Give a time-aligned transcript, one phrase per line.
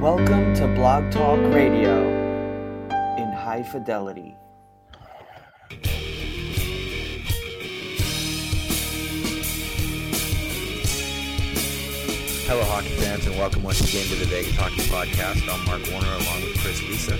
[0.00, 2.00] Welcome to Blog Talk Radio
[3.18, 4.34] in high fidelity.
[12.48, 15.46] Hello, hockey fans, and welcome once again to the Vegas Hockey Podcast.
[15.52, 17.18] I'm Mark Warner along with Chris Lisa.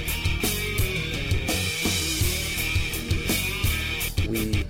[4.26, 4.64] We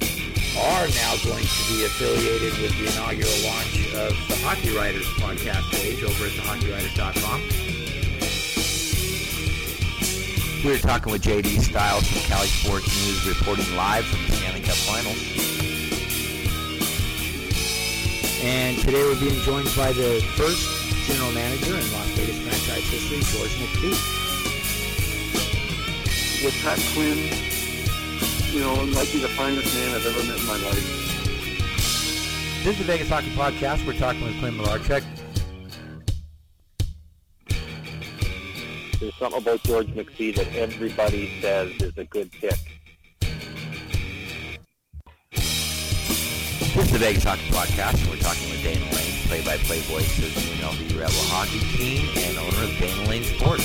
[0.59, 5.71] are now going to be affiliated with the inaugural launch of the Hockey Writers podcast
[5.71, 7.70] page over at thehockeywriters.com.
[10.63, 14.61] We were talking with JD Styles from Cali Sports News, reporting live from the Stanley
[14.61, 15.17] Cup Finals.
[18.45, 20.69] And today we're being joined by the first
[21.09, 23.97] general manager in Las Vegas franchise history, George McPhee.
[26.45, 27.17] with Pat Quinn,
[28.53, 30.85] you know, might be the finest man I've ever met in my life.
[32.65, 33.87] This is the Vegas Hockey Podcast.
[33.87, 35.05] We're talking with Clint Malarchuk.
[39.01, 42.59] There's something about George McPhee that everybody says is a good pick.
[45.31, 47.99] This is the Vegas Hockey Podcast.
[48.03, 52.37] And we're talking with Dana Lane, play-by-play voice of the UNLV Rebel hockey team and
[52.37, 53.65] owner of Dana Lane Sports.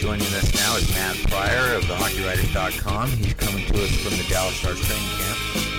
[0.00, 3.10] Joining us now is Matt Pryor of thehockeywriters.com.
[3.10, 5.71] He's coming to us from the Dallas Stars training camp.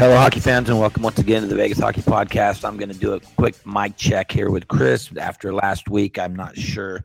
[0.00, 2.66] Hello, hockey fans, and welcome once again to the Vegas Hockey Podcast.
[2.66, 5.14] I'm going to do a quick mic check here with Chris.
[5.14, 7.02] After last week, I'm not sure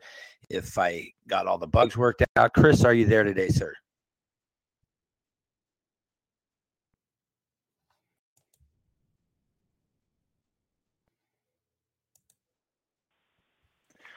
[0.48, 2.54] if I got all the bugs worked out.
[2.54, 3.74] Chris, are you there today, sir?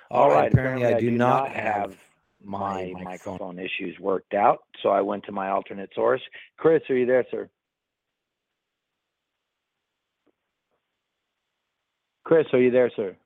[0.09, 0.53] All right.
[0.53, 1.97] Apparently, I do not have
[2.41, 6.21] my microphone issues worked out, so I went to my alternate source.
[6.55, 7.49] Chris, are you there, sir?
[12.29, 13.17] Chris, are you there, sir?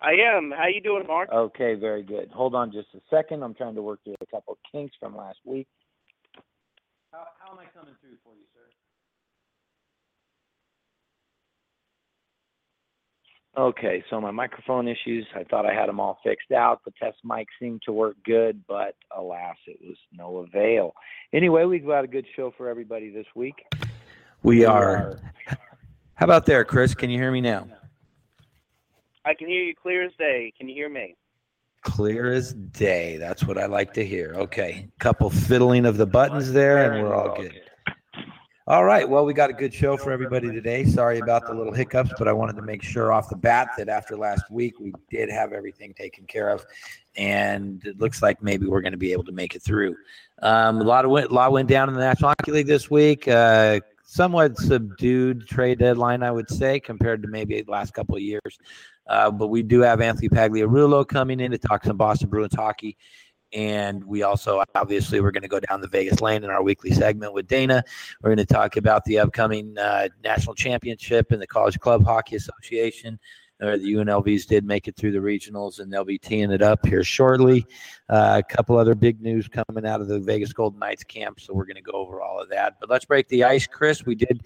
[0.00, 0.52] I am.
[0.56, 1.30] How you doing, Mark?
[1.32, 2.30] Okay, very good.
[2.30, 3.42] Hold on just a second.
[3.42, 5.66] I'm trying to work through a couple of kinks from last week.
[7.10, 8.60] How, how am I coming through for you, sir?
[13.60, 16.82] Okay, so my microphone issues, I thought I had them all fixed out.
[16.84, 20.94] The test mic seemed to work good, but alas, it was no avail.
[21.32, 23.56] Anyway, we've got a good show for everybody this week.
[24.44, 25.18] We are.
[26.14, 26.94] How about there, Chris?
[26.94, 27.66] Can you hear me now?
[29.28, 30.54] I can hear you clear as day.
[30.56, 31.14] Can you hear me?
[31.82, 33.18] Clear as day.
[33.18, 34.32] That's what I like to hear.
[34.34, 34.88] Okay.
[35.00, 37.60] Couple fiddling of the buttons there, and we're all good.
[38.66, 39.06] All right.
[39.06, 40.86] Well, we got a good show for everybody today.
[40.86, 43.90] Sorry about the little hiccups, but I wanted to make sure off the bat that
[43.90, 46.64] after last week, we did have everything taken care of.
[47.14, 49.94] And it looks like maybe we're going to be able to make it through.
[50.40, 53.28] Um, a lot of went, lot went down in the National Hockey League this week.
[53.28, 58.22] Uh, somewhat subdued trade deadline, I would say, compared to maybe the last couple of
[58.22, 58.58] years.
[59.08, 62.96] Uh, but we do have Anthony Pagliarulo coming in to talk some Boston Bruins hockey.
[63.52, 66.90] And we also, obviously, we're going to go down the Vegas lane in our weekly
[66.90, 67.82] segment with Dana.
[68.20, 72.36] We're going to talk about the upcoming uh, national championship in the College Club Hockey
[72.36, 73.18] Association.
[73.60, 76.86] Or the UNLVs did make it through the regionals, and they'll be teeing it up
[76.86, 77.66] here shortly.
[78.08, 81.52] Uh, a couple other big news coming out of the Vegas Golden Knights camp, so
[81.52, 82.74] we're going to go over all of that.
[82.78, 84.06] But let's break the ice, Chris.
[84.06, 84.42] We did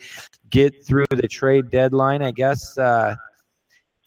[0.48, 2.78] get through the trade deadline, I guess.
[2.78, 3.16] Uh,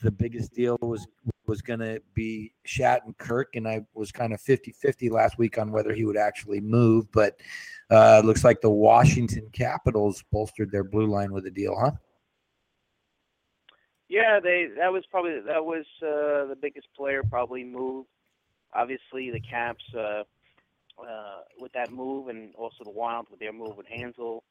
[0.01, 1.07] the biggest deal was
[1.47, 5.59] was going to be Shattenkirk, and Kirk and I was kind of 50-50 last week
[5.59, 7.39] on whether he would actually move, but
[7.91, 11.91] uh, looks like the Washington Capitals bolstered their blue line with a deal, huh?
[14.07, 14.67] Yeah, they.
[14.77, 18.05] That was probably that was uh, the biggest player probably move.
[18.73, 20.23] Obviously, the Caps uh,
[21.01, 24.41] uh, with that move, and also the Wild with their move with Hanzal,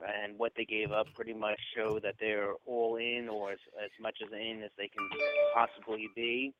[0.00, 3.90] and what they gave up pretty much show that they're all in, or as, as
[4.00, 5.08] much as in as they can
[5.54, 6.52] possibly be.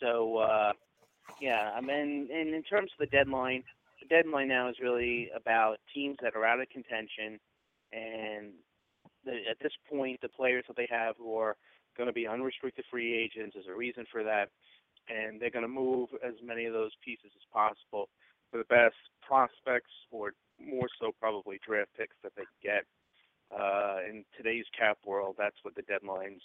[0.00, 0.72] So, uh,
[1.40, 3.64] yeah, I mean, and in terms of the deadline,
[4.00, 7.38] the deadline now is really about teams that are out of contention,
[7.92, 8.52] and
[9.24, 11.56] the, at this point, the players that they have who are
[11.96, 14.48] going to be unrestricted free agents is a reason for that,
[15.08, 18.08] and they're going to move as many of those pieces as possible
[18.50, 18.96] for the best
[19.26, 20.32] prospects, or
[20.64, 22.84] more so probably draft picks that they get.
[23.50, 26.42] Uh, in today's cap world, that's what the deadline's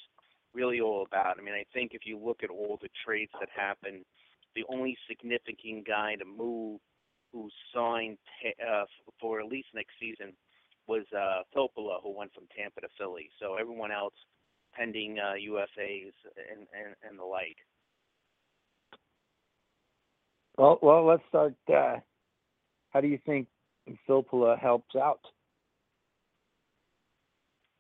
[0.53, 1.37] really all about.
[1.39, 4.05] I mean, I think if you look at all the trades that happened,
[4.55, 6.79] the only significant guy to move
[7.31, 8.85] who signed ta- uh,
[9.19, 10.33] for at least next season
[10.87, 13.29] was uh, Filppula, who went from Tampa to Philly.
[13.39, 14.13] So everyone else
[14.73, 16.13] pending uh, UFAs
[16.51, 17.57] and, and and the like.
[20.57, 21.55] Well, well, let's start.
[21.67, 21.97] Uh,
[22.91, 23.47] how do you think
[24.07, 25.19] Filppula helps out?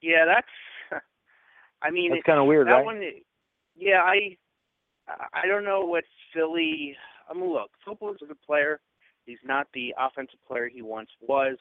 [0.01, 1.01] Yeah, that's.
[1.81, 2.85] I mean, That's it- kind of weird, that right?
[2.85, 3.01] one.
[3.75, 4.37] Yeah, I.
[5.33, 6.03] I don't know what
[6.33, 6.95] Philly.
[7.29, 8.79] I mean, look, Filppula's a good player.
[9.25, 11.57] He's not the offensive player he once was.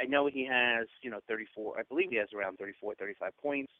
[0.00, 1.78] I know he has, you know, 34.
[1.78, 3.72] I believe he has around 34, 35 points,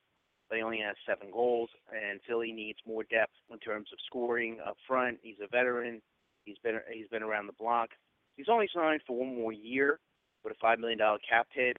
[0.49, 1.71] but he only has seven goals.
[1.93, 5.19] And Philly needs more depth in terms of scoring up front.
[5.23, 6.03] He's a veteran.
[6.45, 7.91] He's been he's been around the block.
[8.39, 9.99] He's only signed for one more year
[10.45, 11.77] with a five million dollar cap hit.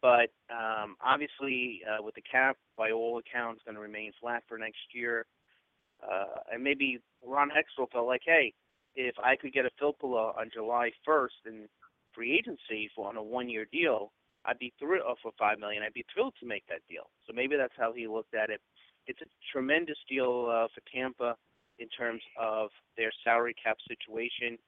[0.00, 4.56] But um, obviously, uh, with the cap, by all accounts, going to remain flat for
[4.56, 5.26] next year.
[6.00, 8.54] Uh, and maybe Ron Hextall felt like, hey,
[8.94, 11.68] if I could get a Filppula on July 1st in
[12.14, 14.12] free agency for on a one-year deal,
[14.44, 15.82] I'd be thrilled uh, for five million.
[15.82, 17.10] I'd be thrilled to make that deal.
[17.26, 18.60] So maybe that's how he looked at it.
[19.08, 21.34] It's a tremendous deal uh, for Tampa
[21.80, 24.58] in terms of their salary cap situation.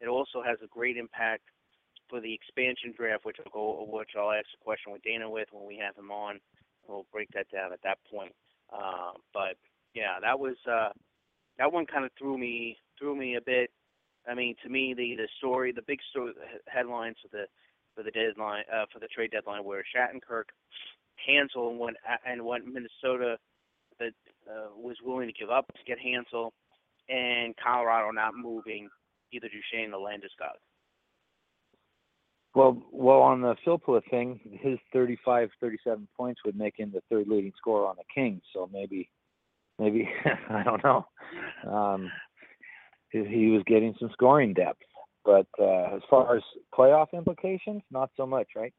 [0.00, 1.42] It also has a great impact
[2.08, 5.48] for the expansion draft, which I'll go, which I'll ask a question with Dana with
[5.52, 6.40] when we have him on.
[6.88, 8.32] We'll break that down at that point.
[8.72, 9.56] Uh, but
[9.94, 10.90] yeah, that was uh,
[11.58, 13.70] that one kind of threw me threw me a bit.
[14.28, 17.44] I mean, to me, the the story, the big story, the headlines for the
[17.94, 20.50] for the deadline uh, for the trade deadline were Shattenkirk,
[21.28, 21.94] Hanzal, and what
[22.26, 23.36] and what Minnesota
[23.98, 24.12] that
[24.48, 26.50] uh, was willing to give up to get Hanzal,
[27.08, 28.88] and Colorado not moving
[29.32, 30.58] either Duchene or Landeskog.
[32.54, 37.28] Well, well, on the Filppula thing, his 35, 37 points would make him the third
[37.28, 38.42] leading scorer on the Kings.
[38.52, 39.08] So maybe,
[39.78, 40.08] maybe
[40.50, 41.06] I don't know.
[41.70, 42.10] Um,
[43.10, 44.82] he, he was getting some scoring depth,
[45.24, 46.42] but uh, as far as
[46.76, 48.74] playoff implications, not so much, right?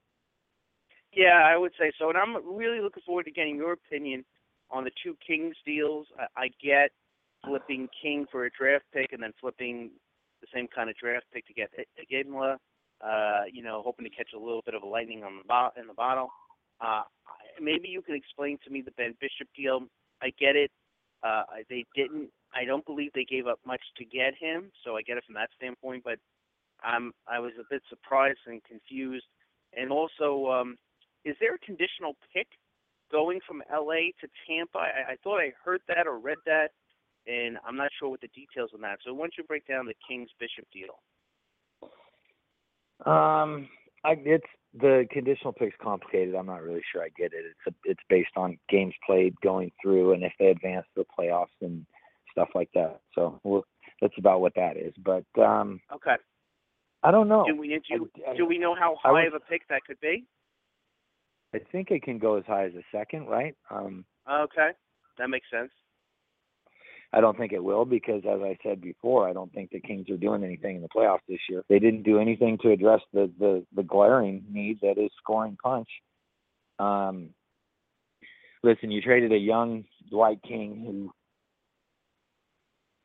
[1.13, 2.09] Yeah, I would say so.
[2.09, 4.25] And I'm really looking forward to getting your opinion
[4.69, 6.07] on the two Kings deals.
[6.19, 6.92] I, I get
[7.45, 9.92] flipping King for a draft pick and then flipping
[10.41, 12.57] the same kind of draft pick to get Iginla.
[13.01, 15.71] Uh, you know, hoping to catch a little bit of a lightning on the bo-
[15.79, 16.29] in the bottle.
[16.79, 17.01] Uh,
[17.59, 19.81] maybe you can explain to me the Ben Bishop deal.
[20.21, 20.71] I get it.
[21.23, 22.29] Uh, they didn't.
[22.53, 25.35] I don't believe they gave up much to get him, so I get it from
[25.35, 26.03] that standpoint.
[26.03, 26.19] But
[26.83, 29.25] I'm I was a bit surprised and confused.
[29.77, 30.75] And also, um,
[31.23, 32.47] is there a conditional pick
[33.11, 34.79] going from LA to Tampa?
[34.79, 36.69] I, I thought I heard that or read that,
[37.27, 39.00] and I'm not sure what the details on that.
[39.06, 41.00] So why don't you break down the Kings Bishop deal?
[43.06, 43.68] Um,
[44.03, 46.35] I it's the conditional pick's complicated.
[46.35, 47.44] I'm not really sure I get it.
[47.45, 51.23] It's a, it's based on games played going through and if they advance to the
[51.23, 51.85] playoffs and
[52.31, 53.01] stuff like that.
[53.13, 53.65] So we'll,
[54.01, 54.94] that's about what that is.
[55.03, 56.15] But um, Okay.
[57.03, 57.45] I don't know.
[57.47, 59.83] Do we do, I- I- do we know how high would- of a pick that
[59.85, 60.25] could be?
[61.53, 63.56] I think it can go as high as a second, right?
[63.69, 64.71] Um, Okay,
[65.18, 65.71] that makes sense.
[67.13, 70.09] I don't think it will because, as I said before, I don't think the Kings
[70.09, 71.63] are doing anything in the playoffs this year.
[71.67, 75.89] They didn't do anything to address the the, the glaring need that is scoring punch.
[76.79, 77.29] Um,
[78.63, 81.13] listen, you traded a young Dwight King who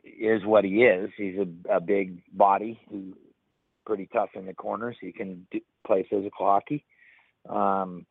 [0.05, 1.11] is what he is.
[1.17, 3.15] He's a, a big body who
[3.85, 4.97] pretty tough in the corners.
[5.01, 6.85] He can do, play physical hockey
[7.49, 8.05] um,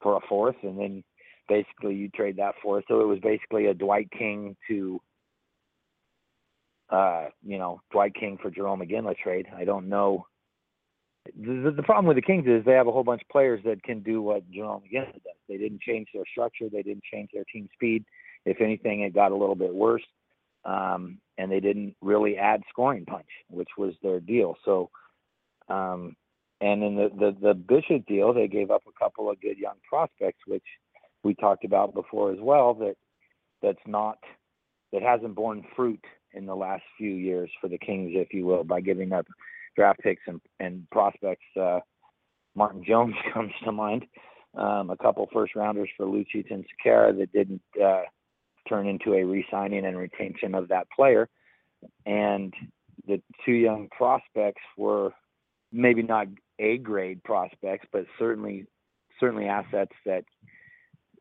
[0.00, 1.04] for a fourth, and then
[1.48, 2.84] basically you trade that fourth.
[2.88, 5.00] So it was basically a Dwight King to,
[6.90, 9.46] uh, you know, Dwight King for Jarome Iginla trade.
[9.56, 10.26] I don't know.
[11.36, 13.82] The, the, problem with the Kings is they have a whole bunch of players that
[13.82, 15.36] can do what Jarome Iginla does.
[15.48, 16.68] They didn't change their structure.
[16.70, 18.04] They didn't change their team speed.
[18.44, 20.02] If anything, it got a little bit worse.
[20.64, 24.56] Um, and they didn't really add scoring punch, which was their deal.
[24.64, 24.90] So,
[25.68, 26.16] um,
[26.60, 29.76] and in the, the, the Bishop deal, they gave up a couple of good young
[29.88, 30.64] prospects, which
[31.22, 32.96] we talked about before as well that
[33.62, 34.18] that's not
[34.92, 38.64] that hasn't borne fruit in the last few years for the Kings, if you will,
[38.64, 39.26] by giving up
[39.76, 41.44] draft picks and, and prospects.
[41.58, 41.80] Uh,
[42.54, 44.06] Martin Jones comes to mind.
[44.56, 48.02] Um, a couple first rounders for Lucic and Sekera that didn't uh,
[48.68, 51.28] turn into a re-signing and retention of that player.
[52.04, 52.52] And
[53.06, 55.12] the two young prospects were
[55.72, 56.26] maybe not
[56.58, 58.66] A grade prospects, but certainly
[59.20, 60.24] certainly assets that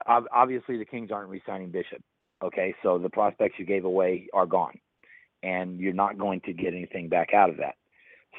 [0.07, 2.01] obviously the Kings aren't re-signing Bishop.
[2.41, 4.79] Okay, so the prospects you gave away are gone,
[5.43, 7.75] and you're not going to get anything back out of that.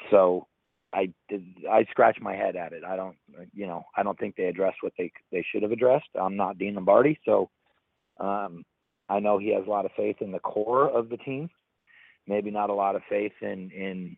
[0.09, 0.47] So
[0.93, 2.83] I did, I scratch my head at it.
[2.83, 3.15] I don't,
[3.53, 6.09] you know, I don't think they addressed what they they should have addressed.
[6.19, 7.49] I'm not Dean Lombardi, so
[8.19, 8.65] um,
[9.09, 11.49] I know he has a lot of faith in the core of the team.
[12.27, 14.17] Maybe not a lot of faith in in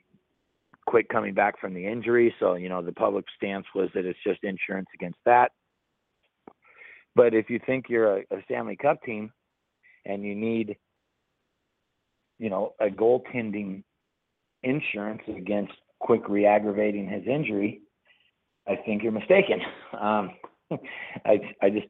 [0.86, 2.36] Quick coming back from the injury.
[2.40, 5.52] So you know, the public stance was that it's just insurance against that.
[7.16, 9.32] But if you think you're a, a Stanley Cup team
[10.06, 10.76] and you need,
[12.40, 13.84] you know, a goaltending
[14.64, 17.80] insurance against Quick re-aggravating his injury,
[18.68, 19.62] I think you're mistaken.
[19.94, 20.32] Um,
[21.24, 21.88] I I just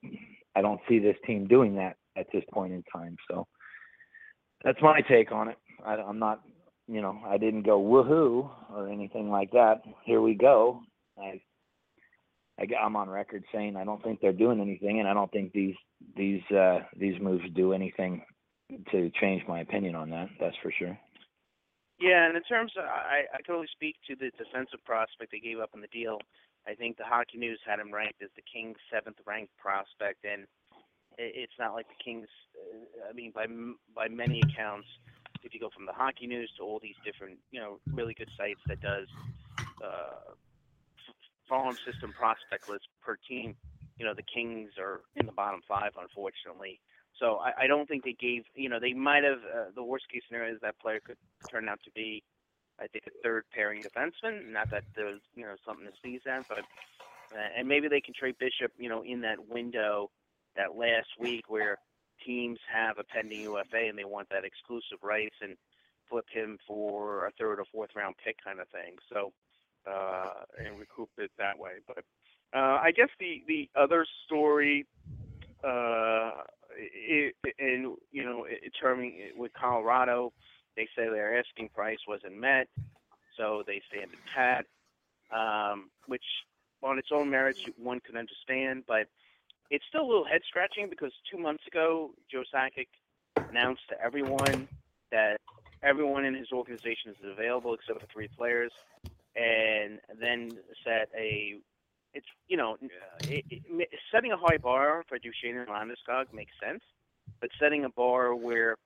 [0.56, 3.16] I don't see this team doing that at this point in time.
[3.32, 3.48] So
[4.64, 5.58] that's my take on it.
[5.86, 6.42] I, I'm not,
[6.88, 9.84] you know, I didn't go woohoo or anything like that.
[10.06, 10.82] Here we go.
[11.18, 11.42] I,
[12.60, 15.54] I I'm on record saying I don't think they're doing anything, and I don't think
[15.54, 15.76] these
[16.16, 18.22] these uh, these moves do anything
[18.91, 20.29] to change my opinion on that.
[20.39, 20.98] That's for sure.
[22.00, 25.39] Yeah, and in terms of, I, I can only speak to the defensive prospect they
[25.39, 26.20] gave up in the deal.
[26.67, 30.48] I think the Hockey News had him ranked as the Kings' seventh ranked prospect, and
[31.17, 32.27] it's not like the Kings.
[32.55, 33.46] Uh, I mean, by
[33.96, 34.88] by many accounts,
[35.43, 38.29] if you go from the Hockey News to all these different, you know, really good
[38.38, 39.08] sites that does
[39.84, 40.34] uh,
[41.48, 43.55] farm system prospect list per team,
[43.98, 46.79] you know, the Kings are in the bottom five, unfortunately.
[47.24, 49.39] So I, I don't think they gave, you know, they might have.
[49.39, 51.15] Uh, the worst case scenario is that player could
[51.50, 52.22] turn out to be
[52.80, 54.51] I think a third pairing defenseman.
[54.51, 58.13] Not that there's you know something to sneeze at, but uh, and maybe they can
[58.13, 60.12] trade Bishop, you know, in that window,
[60.58, 61.77] that last week where
[62.25, 65.56] teams have a pending UFA and they want that exclusive rights and
[66.10, 68.96] flip him for a third or fourth round pick kind of thing.
[69.12, 69.32] So
[69.89, 71.72] uh, and recoup it that way.
[71.88, 72.03] But
[72.53, 74.86] uh, I guess the the other story.
[75.63, 76.32] Uh,
[76.77, 78.46] it, and you know,
[78.82, 80.34] terming with Colorado,
[80.75, 82.68] they say their asking price wasn't met,
[83.38, 84.65] so they stand pat,
[85.32, 86.24] um, which
[86.82, 89.08] on its own merits one could understand, but
[89.70, 92.88] it's still a little head scratching because two months ago Joe Sakic
[93.50, 94.68] announced to everyone
[95.12, 95.38] that
[95.82, 98.72] everyone in his organization is available except for three players,
[99.36, 100.51] and then
[100.84, 101.58] set a
[102.13, 102.77] it's you know
[103.22, 106.82] it, it, setting a high bar for Duchene and Landeskog makes sense,
[107.41, 108.77] but setting a bar where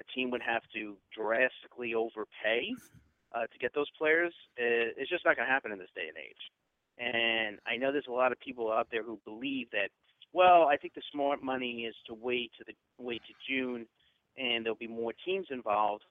[0.00, 2.74] a team would have to drastically overpay
[3.34, 4.32] uh, to get those players.
[4.56, 6.44] is just not going to happen in this day and age.
[6.98, 9.90] And I know there's a lot of people out there who believe that.
[10.32, 13.86] Well, I think the smart money is to wait to the wait to June,
[14.36, 16.04] and there'll be more teams involved.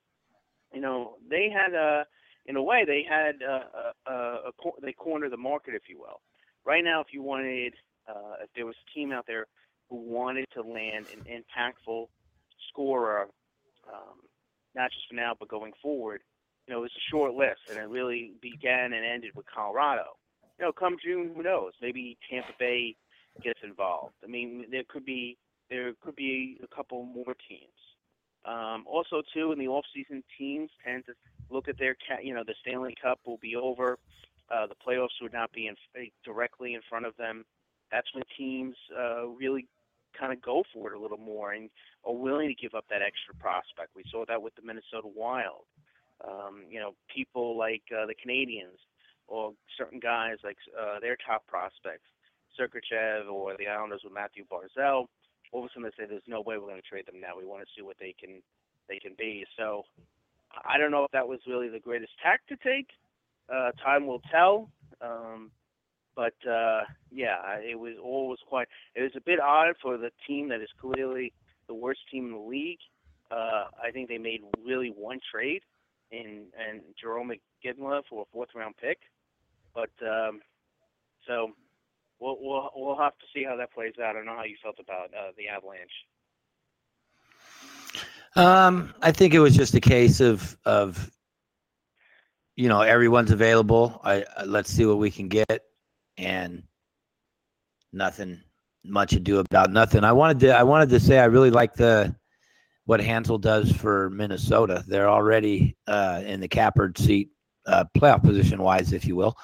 [0.73, 2.05] You know, they had a,
[2.47, 3.65] in a way, they had a,
[4.07, 4.15] a, a,
[4.47, 4.51] a
[4.81, 6.21] they cornered the market, if you will.
[6.65, 7.73] Right now, if you wanted,
[8.07, 9.45] uh, if there was a team out there
[9.89, 12.07] who wanted to land an impactful
[12.69, 13.27] scorer
[13.87, 14.19] um,
[14.75, 16.21] not just for now, but going forward.
[16.67, 20.17] You know, it was a short list, and it really began and ended with Colorado.
[20.59, 21.73] You know, come June, who knows?
[21.81, 22.95] Maybe Tampa Bay
[23.43, 24.15] gets involved.
[24.23, 25.37] I mean, there could be
[25.69, 27.69] there could be a couple more teams.
[28.45, 31.13] Um, also, too, in the off-season, teams tend to
[31.49, 33.97] look at their, you know, the Stanley Cup will be over.
[34.53, 35.75] Uh, the playoffs would not be in,
[36.23, 37.45] directly in front of them.
[37.91, 39.67] That's when teams uh, really
[40.17, 41.69] kind of go for it a little more and
[42.05, 43.95] are willing to give up that extra prospect.
[43.95, 45.65] We saw that with the Minnesota Wild.
[46.23, 48.79] Um, you know, people like uh, the Canadiens
[49.27, 52.07] or certain guys like uh, their top prospects,
[52.57, 55.07] Sergachev or the Islanders with Mathew Barzal.
[55.51, 57.37] All of a sudden they say there's no way we're going to trade them now.
[57.37, 58.41] We want to see what they can
[58.87, 59.45] they can be.
[59.57, 59.83] So
[60.63, 62.89] I don't know if that was really the greatest tack to take.
[63.53, 64.69] Uh, time will tell.
[65.01, 65.51] Um,
[66.15, 68.67] but uh, yeah, it was always quite.
[68.95, 71.33] It was a bit odd for the team that is clearly
[71.67, 72.79] the worst team in the league.
[73.29, 75.61] Uh, I think they made really one trade
[76.11, 78.99] in and Jarome Iginla for a fourth round pick.
[79.73, 80.41] But um,
[81.27, 81.51] so
[82.19, 84.11] we'll, we'll we'll have to see how that plays out.
[84.11, 85.91] I don't know how you felt about uh, the Avalanche.
[88.37, 91.11] Um, I think it was just a case of of
[92.55, 93.99] you know everyone's available.
[94.03, 95.61] I, let's see what we can get
[96.17, 96.63] and
[97.91, 98.41] nothing
[98.83, 100.03] much ado about nothing.
[100.03, 102.15] I wanted to I wanted to say I really like the
[102.85, 104.83] what Hanzal does for Minnesota.
[104.87, 107.31] They're already uh, in the cappered seat,
[107.65, 109.35] uh, playoff position wise, if you will.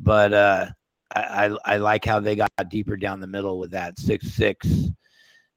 [0.00, 0.66] But uh,
[1.14, 4.68] I, I, I like how they got deeper down the middle with that six six,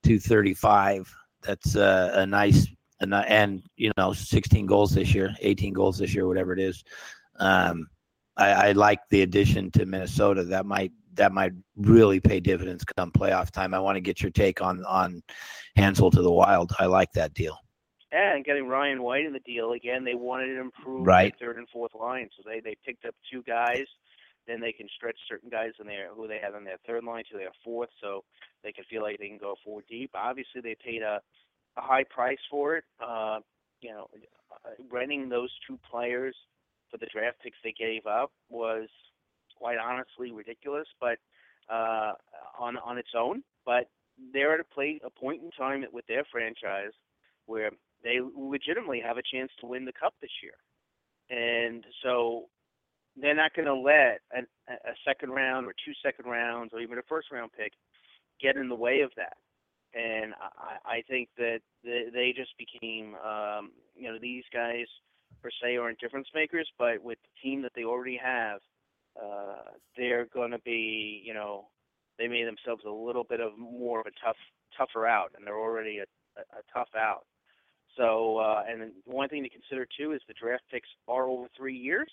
[0.03, 1.11] two thirty five.
[1.41, 2.67] That's uh, a nice
[3.03, 6.83] and and you know sixteen goals this year, eighteen goals this year, whatever it is.
[7.39, 7.87] Um,
[8.35, 10.43] I, I like the addition to Minnesota.
[10.43, 13.73] That might that might really pay dividends come playoff time.
[13.73, 15.21] I want to get your take on on
[15.77, 16.73] Hanzal to the Wild.
[16.79, 17.57] I like that deal.
[18.11, 20.03] Yeah, and getting Ryan White in the deal again.
[20.03, 21.33] They wanted to improve right.
[21.39, 23.85] third and fourth line, so they they picked up two guys.
[24.45, 27.23] Then they can stretch certain guys in there who they have in their third line
[27.31, 28.23] to their fourth, so
[28.63, 30.11] they can feel like they can go four deep.
[30.13, 31.21] Obviously, they paid a
[31.77, 32.83] a high price for it.
[33.05, 33.39] Uh,
[33.81, 34.07] you know,
[34.91, 36.35] renting those two players
[36.89, 38.87] for the draft picks they gave up was
[39.57, 41.17] quite honestly ridiculous, but
[41.71, 42.13] uh,
[42.59, 43.43] on on its own.
[43.65, 43.89] But
[44.31, 46.91] they're at a place, a point in time with their franchise
[47.45, 47.71] where
[48.03, 50.53] they legitimately have a chance to win the cup this year,
[51.29, 52.45] and so
[53.15, 56.97] they're not going to let a, a second round or two second rounds or even
[56.97, 57.73] a first round pick
[58.41, 59.37] get in the way of that.
[59.93, 64.87] And I, I think that they just became, um, you know, these guys
[65.41, 68.59] per se aren't difference makers, but with the team that they already have,
[69.21, 71.67] uh, they're going to be, you know,
[72.17, 74.37] they made themselves a little bit of more of a tough,
[74.77, 76.03] tougher out, and they're already a,
[76.39, 77.25] a, tough out.
[77.97, 81.77] So, uh, and one thing to consider too is the draft picks are over three
[81.77, 82.11] years,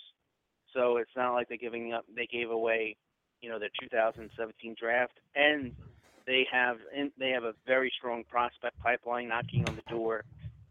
[0.75, 2.05] so it's not like they're giving up.
[2.15, 2.97] They gave away,
[3.41, 5.73] you know, their 2017 draft, and
[6.31, 6.77] they have
[7.19, 10.23] they have a very strong prospect pipeline knocking on the door,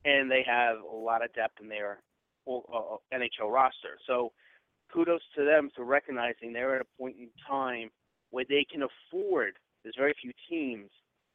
[0.05, 1.99] and they have a lot of depth in their
[2.47, 3.99] NHL roster.
[4.07, 4.31] So,
[4.93, 7.89] kudos to them for recognizing they're at a point in time
[8.29, 9.55] where they can afford.
[9.83, 10.89] There's very few teams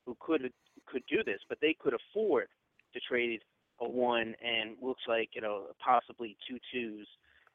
[0.07, 0.51] who could
[0.87, 2.47] could do this, but they could afford
[2.95, 3.41] to trade
[3.81, 7.07] a one and looks like you know possibly two twos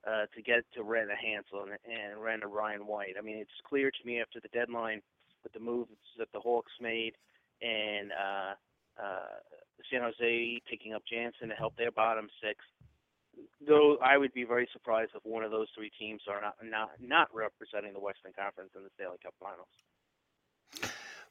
[0.08, 3.16] uh, to get to rent Hanzal and, and Ryan White.
[3.18, 5.02] I mean, it's clear to me after the deadline
[5.43, 7.13] with the moves that the Hawks made
[7.62, 8.53] and uh,
[9.01, 9.39] uh,
[9.91, 12.60] San Jose picking up Hansen to help their bottom six.
[13.65, 16.89] Though I would be very surprised if one of those three teams are not not
[17.00, 19.72] not representing the Western Conference in the Stanley Cup Finals.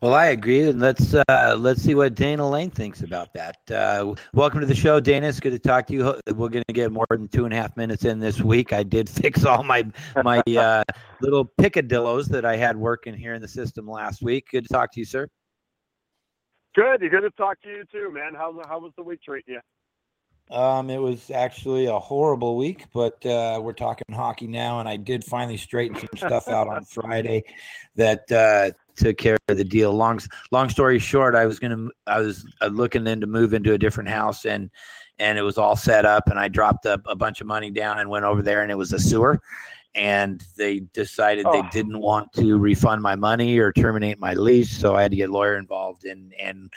[0.01, 3.57] Well, I agree, and let's uh, let's see what Dana Lane thinks about that.
[3.69, 5.27] Uh, welcome to the show, Dana.
[5.27, 6.21] It's good to talk to you.
[6.37, 8.73] We're going to get more than two and a half minutes in this week.
[8.73, 9.85] I did fix all my
[10.23, 10.85] my uh,
[11.21, 14.47] little picadillos that I had working here in the system last week.
[14.53, 15.27] Good to talk to you, sir.
[16.77, 17.01] Good.
[17.01, 18.35] Good to talk to you too, man.
[18.35, 19.61] How how was the week treating you?
[20.57, 24.97] Um, it was actually a horrible week, but uh, we're talking hockey now, and I
[24.97, 27.43] did finally straighten some stuff out on Friday
[27.97, 29.93] that uh, took care of the deal.
[29.93, 33.73] Long long story short, I was gonna I was uh, looking then to move into
[33.73, 34.71] a different house and
[35.19, 37.99] and it was all set up and I dropped a, a bunch of money down
[37.99, 39.41] and went over there and it was a sewer
[39.95, 41.53] and they decided oh.
[41.53, 45.17] they didn't want to refund my money or terminate my lease so I had to
[45.17, 46.71] get a lawyer involved and and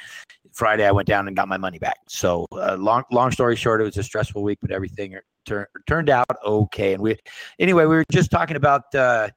[0.54, 1.98] Friday I went down and got my money back.
[2.08, 6.10] So uh, long long story short, it was a stressful week, but everything tur- turned
[6.10, 6.94] out okay.
[6.94, 7.18] And we
[7.60, 8.94] anyway we were just talking about.
[8.94, 9.30] Uh,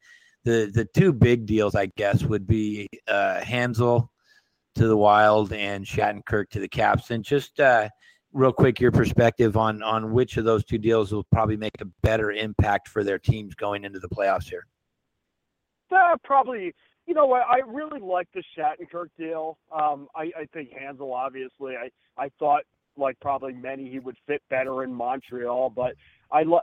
[0.45, 4.09] the the two big deals, I guess, would be uh, Hanzal
[4.77, 7.11] to the Wild and Shattenkirk to the Caps.
[7.11, 7.89] And just uh,
[8.33, 11.87] real quick, your perspective on on which of those two deals will probably make a
[12.03, 14.67] better impact for their teams going into the playoffs here.
[15.91, 16.75] Uh, probably.
[17.07, 17.43] You know what?
[17.43, 19.59] I really like the Shattenkirk deal.
[19.71, 22.63] Um, I, I think Hanzal, obviously, I I thought
[22.97, 25.95] like probably many he would fit better in Montreal, but
[26.31, 26.63] I love.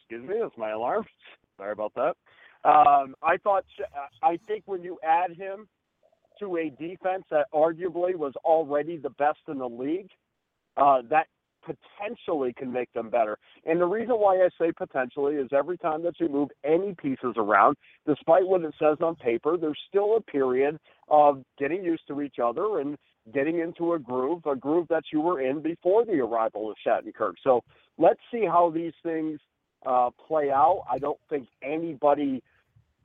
[0.00, 1.06] Excuse me, that's my alarm.
[1.56, 2.16] Sorry about that.
[2.64, 3.64] Um, I thought,
[4.22, 5.68] I think when you add him
[6.40, 10.10] to a defense that arguably was already the best in the league,
[10.76, 11.26] uh, that
[11.64, 13.36] potentially can make them better.
[13.64, 17.34] And the reason why I say potentially is every time that you move any pieces
[17.36, 22.22] around, despite what it says on paper, there's still a period of getting used to
[22.22, 22.96] each other and
[23.34, 27.34] getting into a groove, a groove that you were in before the arrival of Shattenkirk.
[27.42, 27.62] So
[27.98, 29.38] let's see how these things
[29.84, 30.84] uh, play out.
[30.90, 32.42] I don't think anybody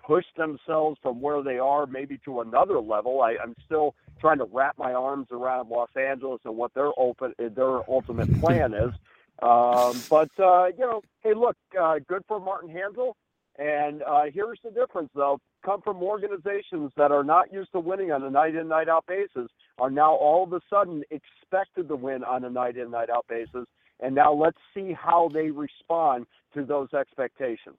[0.06, 3.22] pushed themselves from where they are maybe to another level.
[3.22, 7.34] I, I'm still trying to wrap my arms around Los Angeles and what their open
[7.38, 8.94] their ultimate plan is.
[9.42, 13.14] Um, but uh, you know, hey, look, uh, good for Martin Hanzal.
[13.60, 18.12] And uh, here's the difference, though: come from organizations that are not used to winning
[18.12, 21.96] on a night in, night out basis, are now all of a sudden expected to
[21.96, 23.66] win on a night in, night out basis.
[24.00, 27.78] And now let's see how they respond to those expectations.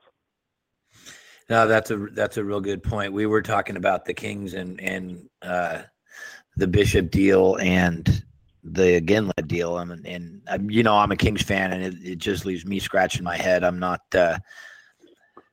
[1.51, 3.13] No, that's a that's a real good point.
[3.13, 5.83] We were talking about the Kings and and uh,
[6.57, 8.25] the Bishop deal and
[8.63, 9.77] the Iginla deal.
[9.77, 12.79] I'm and I'm, you know I'm a Kings fan, and it, it just leaves me
[12.79, 13.63] scratching my head.
[13.63, 14.39] I'm not uh,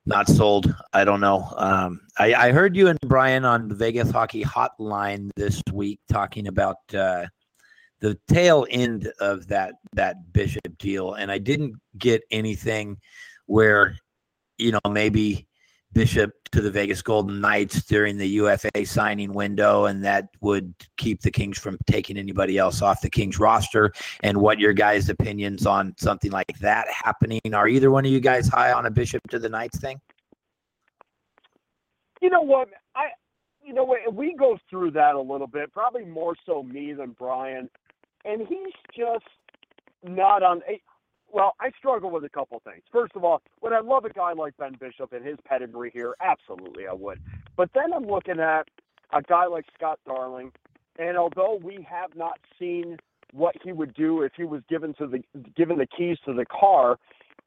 [0.06, 0.74] not sold.
[0.94, 1.52] I don't know.
[1.58, 6.48] Um, I, I heard you and Brian on the Vegas Hockey Hotline this week talking
[6.48, 7.26] about uh,
[8.02, 12.98] the tail end of that that Bishop deal, and I didn't get anything
[13.46, 13.96] where
[14.58, 15.48] you know maybe
[15.94, 21.22] Bishop to the Vegas Golden Knights during the UFA signing window, and that would keep
[21.22, 23.92] the Kings from taking anybody else off the Kings roster.
[24.24, 27.42] And what your guys' opinions on something like that happening?
[27.54, 30.00] Are either one of you guys high on a Bishop to the Knights thing?
[32.22, 32.70] You know what?
[32.96, 33.08] I,
[33.64, 33.96] you know?
[34.12, 37.70] We go through that a little bit, probably more so me than Brian,
[38.26, 39.26] and he's just
[40.04, 40.62] not on.
[40.68, 40.78] Eh,
[41.32, 42.84] well, I struggle with a couple things.
[42.92, 46.14] First of all, would I love a guy like Ben Bishop and his pedigree here?
[46.22, 47.20] Absolutely, I would.
[47.56, 48.64] But then I'm looking at
[49.14, 50.52] a guy like Scott Darling,
[51.00, 52.98] and although we have not seen
[53.34, 55.24] what he would do if he was given to the
[55.56, 56.98] given the keys to the car,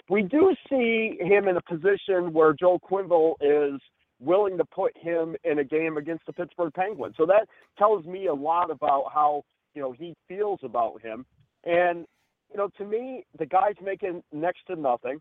[0.09, 3.81] we do see him in a position where Joel Quenneville is
[4.21, 7.15] willing to put him in a game against the Pittsburgh Penguins.
[7.17, 11.25] So that tells me a lot about how you know he feels about him.
[11.65, 12.07] And
[12.51, 15.21] you know, to me, the guy's making next to nothing.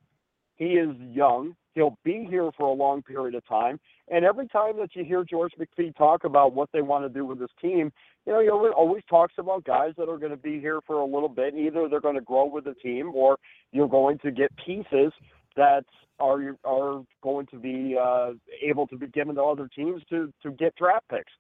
[0.55, 1.55] He is young.
[1.73, 3.79] He'll be here for a long period of time.
[4.09, 7.25] And every time that you hear George McPhee talk about what they want to do
[7.25, 7.91] with this team,
[8.27, 11.05] you know, he always talks about guys that are going to be here for a
[11.05, 11.55] little bit.
[11.55, 13.37] Either they're going to grow with the team, or
[13.71, 15.11] you're going to get pieces
[15.55, 15.85] that
[16.19, 20.51] are are going to be uh, able to be given to other teams to to
[20.51, 21.31] get draft picks.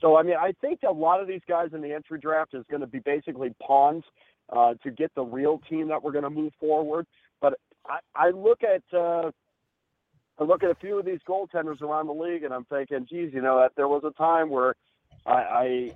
[0.00, 2.64] So I mean, I think a lot of these guys in the entry draft is
[2.70, 4.04] going to be basically pawns
[4.50, 7.06] uh, to get the real team that we're going to move forward.
[7.40, 7.54] But
[7.86, 9.30] I, I look at uh,
[10.38, 13.30] I look at a few of these goaltenders around the league, and I'm thinking, geez,
[13.32, 14.74] you know, that there was a time where
[15.26, 15.90] I, I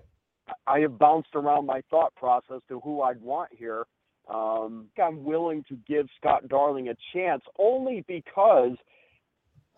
[0.66, 3.84] I have bounced around my thought process to who I'd want here.
[4.28, 8.76] Um, I'm willing to give Scott Darling a chance only because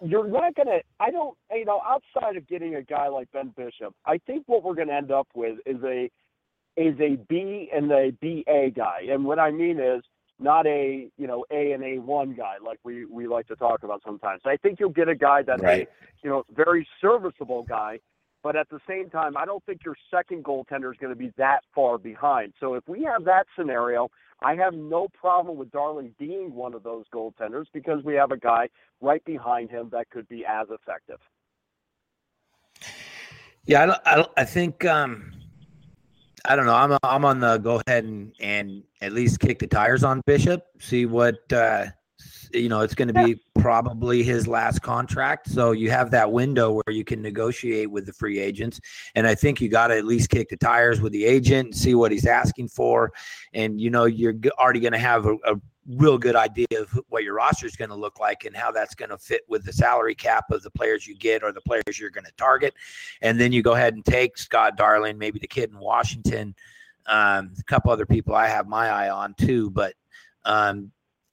[0.03, 3.53] you're not going to, I don't, you know, outside of getting a guy like Ben
[3.57, 6.11] Bishop, I think what we're going to end up with is a,
[6.77, 9.07] is a B and a BA guy.
[9.11, 10.03] And what I mean is
[10.39, 14.03] not a, you know, A and A1 guy like we, we like to talk about
[14.05, 14.43] sometimes.
[14.45, 15.89] I think you'll get a guy that's Right.
[15.89, 17.99] a, you know, very serviceable guy,
[18.47, 21.33] but at the same time, I don't think your second goaltender is going to be
[21.37, 22.53] that far behind.
[22.61, 24.09] So if we have that scenario,
[24.41, 28.37] I have no problem with Darling being one of those goaltenders because we have a
[28.37, 28.69] guy
[29.01, 31.19] right behind him that could be as effective.
[33.65, 35.33] Yeah, I, don't- I, I think um,
[36.45, 36.75] I don't know.
[36.77, 40.63] I'm I'm on the go ahead and and at least kick the tires on Bishop.
[40.79, 41.87] See what uh,
[42.53, 42.81] you know.
[42.81, 47.05] It's going to be probably his last contract, so you have that window where you
[47.05, 48.81] can negotiate with the free agents.
[49.15, 51.77] And I think you got to at least kick the tires with the agent and
[51.77, 53.13] see what he's asking for.
[53.53, 57.23] And you know, you're already going to have a, a real good idea of what
[57.23, 59.73] your roster is going to look like and how that's going to fit with the
[59.73, 62.75] salary cap of the players you get or the players you're going to target.
[63.23, 66.55] And then you go ahead and take Scott Darling, maybe the kid in Washington,
[67.07, 69.71] um, a couple other people I have my eye on too.
[69.71, 69.95] But
[70.45, 70.91] um,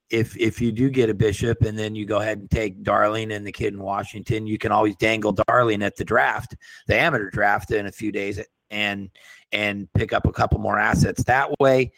[0.09, 3.31] if if you do get a bishop and then you go ahead and take Darling
[3.31, 6.55] and the kid in Washington, you can always dangle Darling at the draft,
[6.87, 8.39] the amateur draft in a few days
[8.69, 9.09] and
[9.51, 11.91] and pick up a couple more assets that way.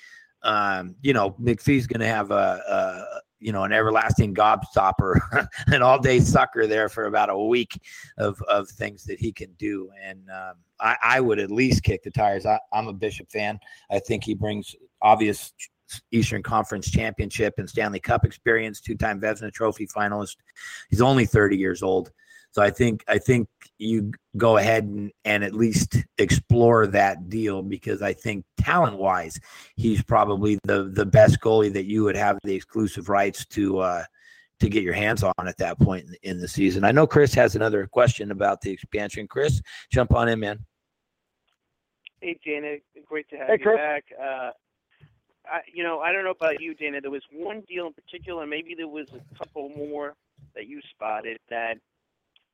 [0.44, 5.20] Um, you know, McPhee's going to have a, a you know an everlasting gobstopper,
[5.68, 7.82] an all day sucker there for about a week
[8.18, 12.04] of of things that he can do, and um, I, I would at least kick
[12.04, 12.46] the tires.
[12.46, 13.60] I, I'm a Bishop fan.
[13.89, 15.54] I think he brings obvious
[16.12, 20.36] Eastern Conference championship and Stanley Cup experience, two time Vezina Trophy finalist.
[20.89, 22.12] He's only 30 years old.
[22.52, 27.62] So I think I think you go ahead and, and at least explore that deal
[27.62, 29.38] because I think talent wise,
[29.76, 34.04] he's probably the the best goalie that you would have the exclusive rights to uh,
[34.62, 36.86] to get your hands on at that point in, in the season.
[36.86, 39.28] I know Chris has another question about the expansion.
[39.28, 40.60] Chris, jump on in, man.
[42.21, 43.76] Hey, Janet, great to have Hey, you Chris.
[43.76, 44.04] back.
[44.17, 44.52] Uh,
[45.52, 47.02] I, you know, I don't know about you, Dana.
[47.02, 50.14] There was one deal in particular, maybe there was a couple more
[50.56, 51.76] that you spotted that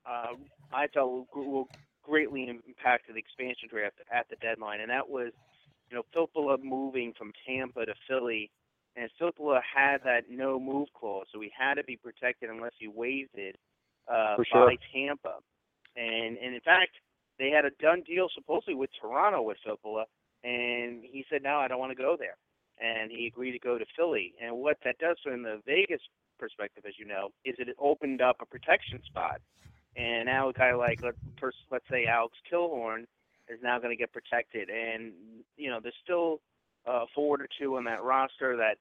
[0.06, 0.34] uh,
[0.74, 1.68] I thought will,
[2.04, 5.32] greatly impact the expansion draft at the deadline, and that was,
[5.90, 8.50] you know, Filppula moving from Tampa to Philly,
[8.96, 12.88] and Filppula had that no move clause, so he had to be protected unless he
[12.88, 13.56] waived it
[14.12, 14.66] uh, sure.
[14.66, 15.36] by Tampa,
[15.96, 16.92] and and in fact,
[17.38, 20.06] they had a done deal supposedly with Toronto with Filppula,
[20.44, 22.36] and he said, no, I don't want to go there.
[22.84, 24.34] And he agreed to go to Philly.
[24.44, 26.02] And what that does from the Vegas
[26.39, 29.39] perspective, as you know, is it opened up a protection spot.
[29.96, 33.04] And now a guy like, let's say Alex Killorn
[33.50, 34.70] is now going to get protected.
[34.70, 35.12] And,
[35.58, 36.41] you know, there's still
[36.86, 38.78] a forward or two on that roster that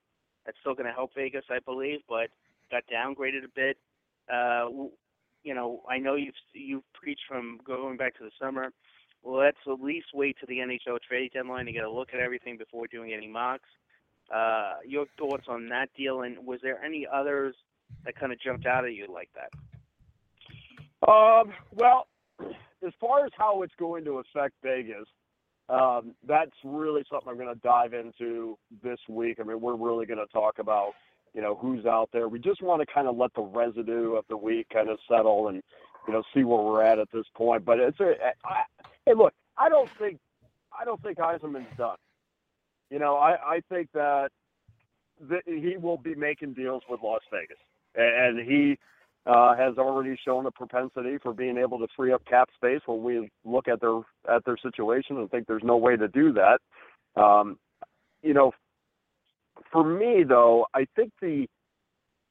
[0.47, 2.29] that's still going to help Vegas, I believe, but
[2.71, 3.77] got downgraded a bit.
[4.33, 4.69] Uh,
[5.43, 8.73] you know, I know you've you've preached from going back to the summer.
[9.23, 12.21] Well, let's at least wait to the NHL trade deadline to get a look at
[12.21, 13.69] everything before doing any mocks.
[14.35, 17.55] Uh, your thoughts on that deal, and was there any others
[18.05, 19.51] that kind of jumped out at you like that?
[21.11, 22.07] Um, well,
[22.87, 25.07] as far as how it's going to affect Vegas,
[25.69, 29.39] um, that's really something I'm going to dive into this week.
[29.41, 30.93] I mean, we're really going to talk about,
[31.35, 32.29] you know, who's out there.
[32.29, 35.49] We just want to kind of let the residue of the week kind of settle
[35.49, 35.63] and,
[36.07, 37.65] you know, see where we're at at this point.
[37.65, 38.15] But it's a,
[38.45, 38.63] I,
[39.07, 40.19] hey, look, I don't think,
[40.79, 41.97] I don't think Yzerman's done.
[42.91, 44.31] You know, I, I think that,
[45.45, 47.59] he will be making deals with Las Vegas,
[47.95, 48.79] and he
[49.27, 53.03] uh, has already shown a propensity for being able to free up cap space when
[53.03, 53.99] we look at their
[54.35, 56.59] at their situation and think there's no way to do that.
[57.21, 57.59] Um,
[58.23, 58.53] you know,
[59.71, 61.47] for me though, I think the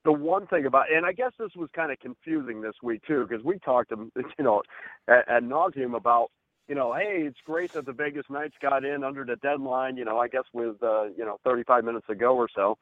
[0.05, 3.25] the one thing about and I guess this was kind of confusing this week too
[3.27, 4.63] because we talked to you know
[5.07, 6.29] at, at nauseum about
[6.69, 10.05] you know hey it's great that the Vegas Knights got in under the deadline you
[10.05, 12.77] know I guess with uh, you know 35 minutes ago or so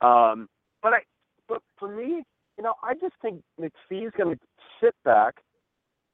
[0.00, 0.48] um,
[0.82, 0.98] but I
[1.48, 2.24] but for me
[2.58, 4.40] you know I just think McPhee's going to
[4.82, 5.34] sit back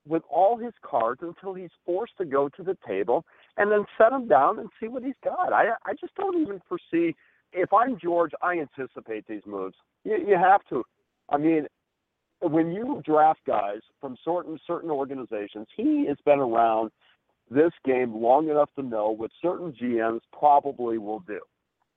[0.06, 3.24] with all his cards until he's forced to go to the table
[3.56, 5.52] and then set him down and see what he's got.
[5.52, 7.14] I I just don't even foresee
[7.52, 9.76] if I'm George, I anticipate these moves.
[10.04, 10.82] You, you have to.
[11.28, 11.66] I mean,
[12.40, 16.90] when you draft guys from certain certain organizations, he has been around
[17.52, 21.40] this game long enough to know what certain GMs probably will do.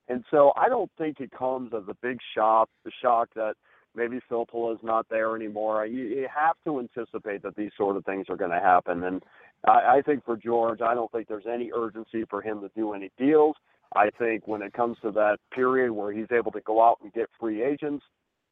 [0.07, 3.55] And so I don't think it comes as a big shock, the shock that
[3.95, 5.85] maybe Filppula is not there anymore.
[5.85, 9.03] You, you have to anticipate that these sort of things are going to happen.
[9.03, 9.23] And
[9.65, 12.93] I, I think for George, I don't think there's any urgency for him to do
[12.93, 13.55] any deals.
[13.95, 17.13] I think when it comes to that period where he's able to go out and
[17.13, 18.03] get free agents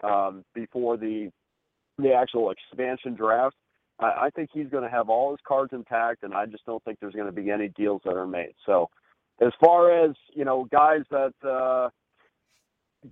[0.04, 1.30] um, before the
[2.00, 3.56] the actual expansion draft,
[4.00, 6.84] I, I think he's going to have all his cards intact, and I just don't
[6.84, 8.54] think there's going to be any deals that are made.
[8.66, 8.90] So,
[9.42, 11.90] as far as you know, guys that uh,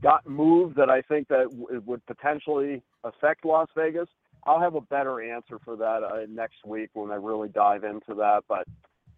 [0.02, 4.08] got moved that I think that w- would potentially affect Las Vegas,
[4.46, 8.14] I'll have a better answer for that uh, next week when I really dive into
[8.16, 8.42] that.
[8.48, 8.68] But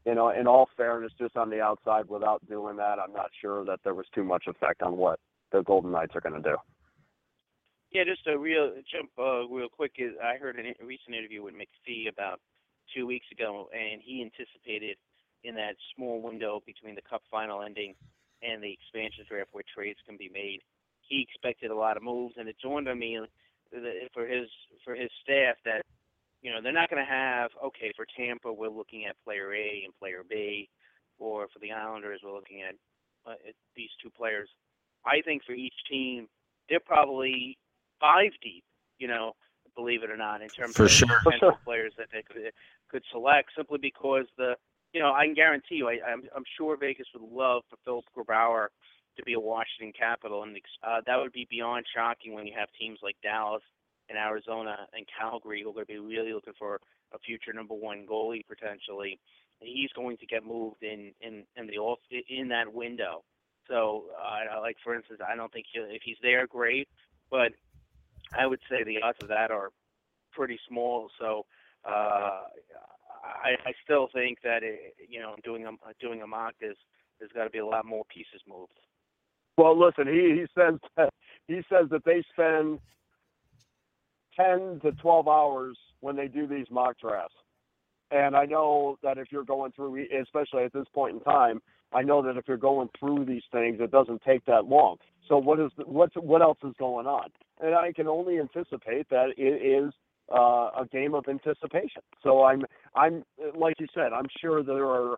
[0.06, 3.64] you know, in all fairness, just on the outside without doing that, I'm not sure
[3.66, 5.20] that there was too much effect on what
[5.52, 6.58] the Golden Knights are going to do.
[7.94, 9.94] Yeah, just a real jump uh, real quick.
[9.98, 12.42] Is I heard a recent interview with McPhee about
[12.96, 14.98] two weeks ago, and he anticipated
[15.44, 17.94] in that small window between the Cup final ending
[18.42, 20.60] and the expansion draft where trades can be made,
[21.02, 23.20] he expected a lot of moves, and it dawned on me
[24.14, 24.50] for his
[24.84, 25.84] for his staff that
[26.44, 29.84] you know, they're not going to have, okay, for Tampa, we're looking at player A
[29.86, 30.70] and player B,
[31.18, 32.76] or for the Islanders, we're looking at,
[33.26, 33.36] uh,
[33.78, 34.50] these two players.
[35.06, 36.28] I think for each team,
[36.70, 37.58] they're probably
[38.04, 38.64] five deep,
[39.00, 39.32] you know,
[39.76, 41.08] believe it or not, in terms for of sure.
[41.24, 42.52] potential players that they could
[42.90, 44.56] could select simply because the,
[44.94, 48.06] you know, I can guarantee you, I, I'm, I'm sure Vegas would love for Philipp
[48.16, 48.68] Grubauer
[49.18, 52.68] to be a Washington Capital, and uh, that would be beyond shocking when you have
[52.80, 53.64] teams like Dallas
[54.10, 56.80] and Arizona and Calgary who are going to be really looking for
[57.14, 59.20] a future number one goalie potentially.
[59.60, 63.24] He's going to get moved in in in the off in that window.
[63.70, 66.90] So, uh, like for instance, I don't think he'll, if he's there, great,
[67.32, 67.54] but
[68.38, 69.70] I would say the odds of that are
[70.32, 71.10] pretty small.
[71.20, 71.46] So,
[71.86, 72.42] uh,
[73.24, 76.76] I, I still think that it, you know doing a doing a mock is
[77.20, 78.74] there's got to be a lot more pieces moved.
[79.58, 81.10] Well, listen, he he says that
[81.48, 82.80] he says that they spend
[84.36, 87.36] 10 to 12 hours when they do these mock drafts.
[88.12, 92.04] And I know that if you're going through, especially at this point in time, I
[92.04, 94.98] know that if you're going through these things, it doesn't take that long.
[95.28, 97.30] So what is what's what else is going on?
[97.64, 99.94] And I can only anticipate that it is
[100.32, 102.02] uh, a game of anticipation.
[102.22, 103.24] So I'm I'm
[103.56, 105.18] like you said, I'm sure there are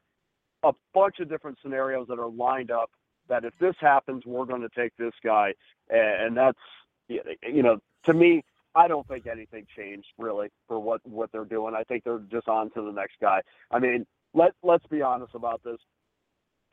[0.64, 2.92] a bunch of different scenarios that are lined up
[3.28, 5.54] that if this happens, we're going to take this guy,
[5.90, 6.60] and that's
[7.08, 8.44] you know to me
[8.76, 11.74] I don't think anything changed really for what what they're doing.
[11.76, 13.42] I think they're just on to the next guy.
[13.72, 15.78] I mean, let let's be honest about this.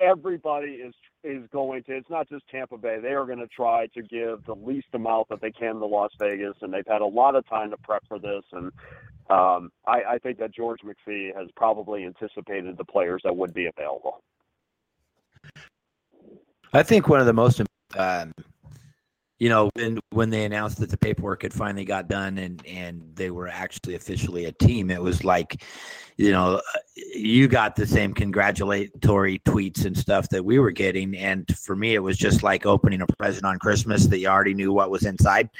[0.01, 1.97] Everybody is is going to.
[1.97, 2.99] It's not just Tampa Bay.
[3.01, 6.11] They are going to try to give the least amount that they can to Las
[6.19, 8.43] Vegas, and they've had a lot of time to prep for this.
[8.53, 8.73] And
[9.31, 13.67] um, I, I think that George McPhee has probably anticipated the players that would be
[13.67, 14.23] available.
[16.73, 17.61] I think one of the most
[17.97, 18.33] um,
[19.43, 23.03] you know, when when they announced that the paperwork had finally got done and and
[23.17, 25.65] they were actually officially a team, it was like,
[26.17, 26.63] you know,
[27.13, 31.95] you got the same congratulatory tweets and stuff that we were getting, and for me,
[31.97, 35.07] it was just like opening a present on Christmas that you already knew what was
[35.07, 35.51] inside.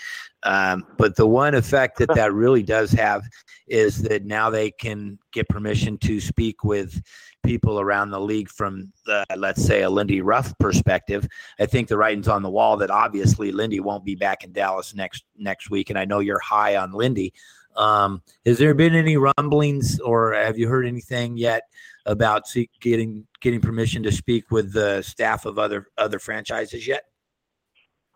[0.45, 3.25] Um, but the one effect that that really does have
[3.67, 7.03] is that now they can get permission to speak with
[7.43, 11.27] people around the league from the, let's say a Lindy Ruff perspective.
[11.59, 14.95] I think the writing's on the wall that obviously Lindy won't be back in Dallas
[14.95, 17.33] next next week, and I know you're high on Lindy.
[17.77, 21.63] Um, has there been any rumblings, or have you heard anything yet
[22.07, 22.43] about
[22.81, 27.05] getting getting permission to speak with the staff of other other franchises yet?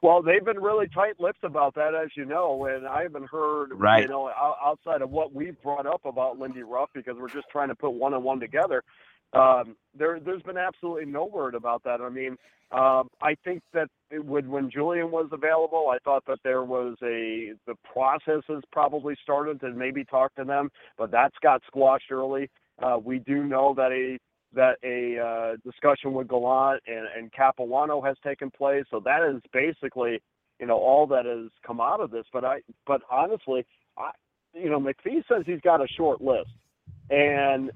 [0.03, 4.03] Well, they've been really tight-lipped about that, as you know, and I haven't heard, right.
[4.03, 4.31] you know,
[4.63, 7.91] outside of what we've brought up about Lindy Ruff, because we're just trying to put
[7.91, 8.85] one on one together
[9.33, 12.01] Um, there, there's been absolutely no word about that.
[12.01, 12.37] I mean,
[12.73, 16.97] um, I think that it would, when Julien was available, I thought that there was
[17.03, 22.11] a the process has probably started to maybe talk to them, but that's got squashed
[22.11, 22.51] early.
[22.83, 24.19] Uh, we do know that a
[24.55, 29.41] that a uh, discussion with Gallant and, and Capuano has taken place, so that is
[29.53, 30.21] basically
[30.59, 32.25] you know all that has come out of this.
[32.33, 33.65] But I but honestly,
[33.97, 34.11] I
[34.55, 36.51] you know McPhee says he's got a short list,
[37.11, 37.71] and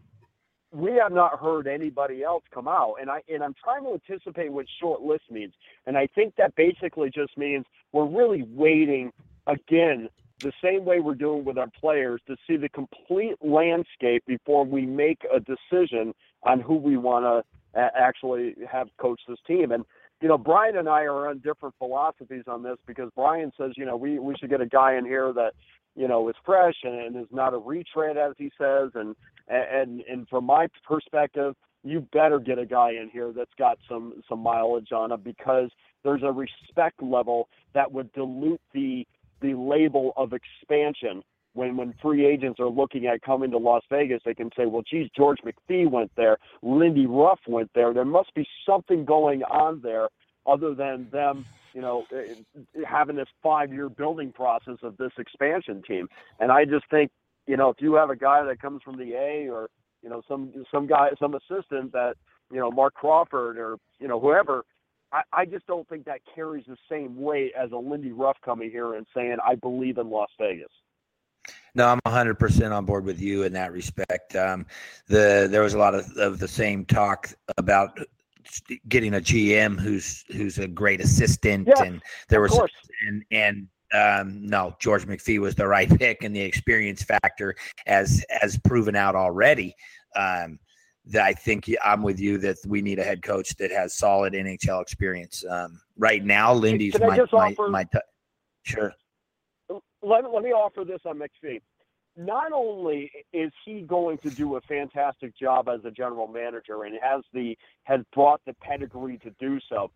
[0.73, 2.95] we have not heard anybody else come out.
[3.01, 5.53] And i and i'm trying to anticipate what short list means.
[5.87, 9.13] And i think that basically just means we're really waiting
[9.47, 10.09] again
[10.41, 14.87] the same way we're doing with our players to see the complete landscape before we
[14.87, 19.71] make a decision on who we want to actually have coach this team.
[19.71, 19.85] And
[20.21, 23.85] you know brian and i are on different philosophies on this because brian says you
[23.85, 25.53] know we we should get a guy in here that
[25.97, 28.91] you know is fresh and, and is not a retread as he says.
[28.95, 29.15] And
[29.49, 34.23] and and from my perspective, you better get a guy in here that's got some
[34.29, 35.71] some mileage on him because
[36.05, 39.07] there's a respect level that would dilute the
[39.41, 41.23] the label of expansion
[41.55, 44.83] when when free agents are looking at coming to Las Vegas, they can say, well,
[44.89, 47.93] geez, George McPhee went there, Lindy Ruff went there.
[47.93, 50.09] There must be something going on there
[50.47, 52.35] other than them, you know, eh,
[52.87, 56.09] having this five-year building process of this expansion team.
[56.39, 57.11] And I just think
[57.51, 59.69] you know, if you have a guy that comes from the A or,
[60.03, 62.15] you know, some some guy, some assistant that,
[62.53, 64.65] you know, Marc Crawford or, you know, whoever,
[65.13, 68.71] I, I just don't think that carries the same weight as a Lindy Ruff coming
[68.71, 70.71] here and saying, I believe in Las Vegas.
[71.75, 74.35] No, I'm 100% on board with you in that respect.
[74.37, 74.67] Um,
[75.07, 77.99] the there was a lot of, of the same talk about
[78.89, 82.73] getting a GM who's who's a great assistant, yeah, and there was course.
[83.07, 87.55] and and um, no, George McPhee was the right pick, and the experience factor
[87.87, 89.75] as as proven out already.
[90.17, 90.59] Um,
[91.07, 94.35] that I think I'm with you that we need a head coach that has solid
[94.35, 95.45] NHL experience.
[95.49, 97.99] Um, right now, Lindy's my, my, my t-
[98.63, 98.95] sure.
[100.03, 101.61] Let, let me offer this on McPhee.
[102.17, 106.99] Not only is he going to do a fantastic job as a general manager and
[107.03, 109.91] has the has brought the pedigree to do so,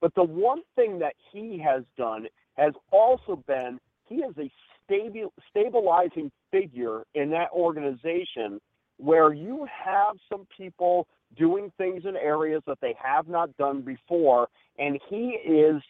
[0.00, 4.50] but the one thing that he has done has also been he is a
[4.86, 8.60] stabil, stabilizing figure in that organization
[8.98, 14.48] where you have some people doing things in areas that they have not done before,
[14.78, 15.82] and he is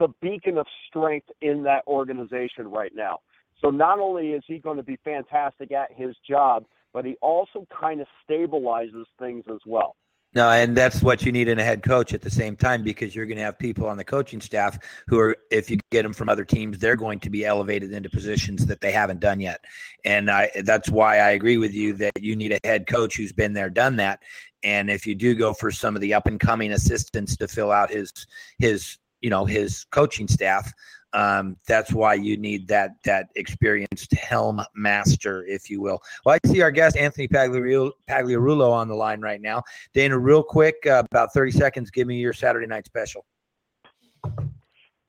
[0.00, 3.20] the beacon of strength in that organization right now.
[3.60, 7.66] So not only is he going to be fantastic at his job, but he also
[7.78, 9.94] kind of stabilizes things as well.
[10.32, 13.16] No, and that's what you need in a head coach at the same time because
[13.16, 16.12] you're going to have people on the coaching staff who are, if you get them
[16.12, 19.64] from other teams, they're going to be elevated into positions that they haven't done yet.
[20.04, 23.32] And I, that's why I agree with you that you need a head coach who's
[23.32, 24.22] been there, done that.
[24.62, 27.72] And if you do go for some of the up and coming assistants to fill
[27.72, 28.12] out his
[28.58, 30.72] his you know his coaching staff,
[31.12, 36.00] um, that's why you need that that experienced helm master, if you will.
[36.24, 39.62] Well, I see our guest Anthony Pagliarulo on the line right now.
[39.94, 41.90] Dana, real quick, uh, about thirty seconds.
[41.90, 43.24] Give me your Saturday night special.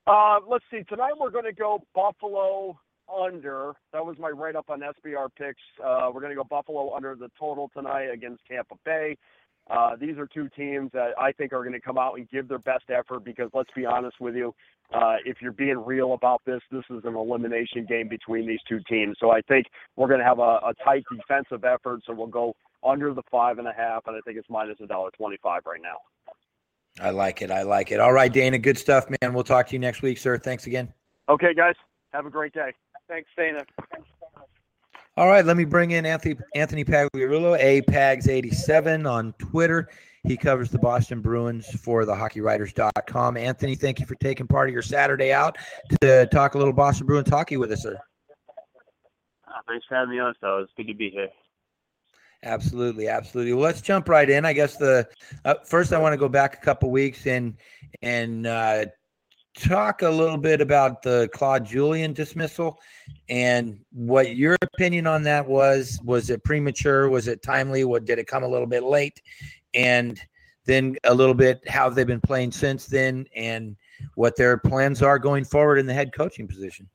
[0.06, 0.82] Uh, let's see.
[0.88, 2.78] Tonight we're going to go Buffalo
[3.12, 3.72] under.
[3.92, 5.62] That was my write up on SBR picks.
[5.82, 9.16] Uh, we're going to go Buffalo under the total tonight against Tampa Bay.
[9.70, 12.48] Uh, these are two teams that I think are going to come out and give
[12.48, 14.54] their best effort because let's be honest with you,
[14.92, 18.80] uh, if you're being real about this, this is an elimination game between these two
[18.88, 19.16] teams.
[19.20, 22.02] So I think we're going to have a, a tight defensive effort.
[22.06, 24.86] So we'll go under the five and a half, and I think it's minus a
[24.86, 25.98] dollar twenty-five right now.
[27.00, 27.50] I like it.
[27.50, 28.00] I like it.
[28.00, 28.58] All right, Dana.
[28.58, 29.32] Good stuff, man.
[29.32, 30.36] We'll talk to you next week, sir.
[30.36, 30.92] Thanks again.
[31.28, 31.76] Okay, guys.
[32.12, 32.72] Have a great day.
[33.08, 33.64] Thanks, Dana.
[35.16, 39.90] All right, let me bring in Anthony Anthony Pagliarulo, apags87 on Twitter.
[40.24, 43.36] He covers the Boston Bruins for the hockeywriters.com.
[43.36, 45.58] Anthony, thank you for taking part of your Saturday out
[46.00, 47.98] to talk a little Boston Bruins hockey with us, sir.
[49.46, 50.64] Uh, thanks for having me on, fellas.
[50.64, 51.28] It's good to be here.
[52.44, 53.52] Absolutely, absolutely.
[53.52, 54.46] Well, let's jump right in.
[54.46, 55.06] I guess the
[55.44, 57.56] uh, first I want to go back a couple weeks and
[58.00, 58.86] and uh,
[59.54, 62.80] talk a little bit about the Claude Julien dismissal
[63.28, 66.00] and what your opinion on that was.
[66.04, 67.08] Was it premature?
[67.08, 67.84] Was it timely?
[67.84, 69.20] What did it come a little bit late?
[69.74, 70.20] And
[70.64, 73.76] then a little bit how they've been playing since then and
[74.14, 76.88] what their plans are going forward in the head coaching position.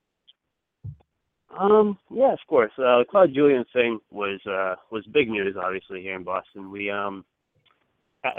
[1.57, 2.71] Um, yeah, of course.
[2.77, 6.69] Uh, the Claude Julien thing was uh, was big news, obviously here in Boston.
[6.69, 7.25] We um,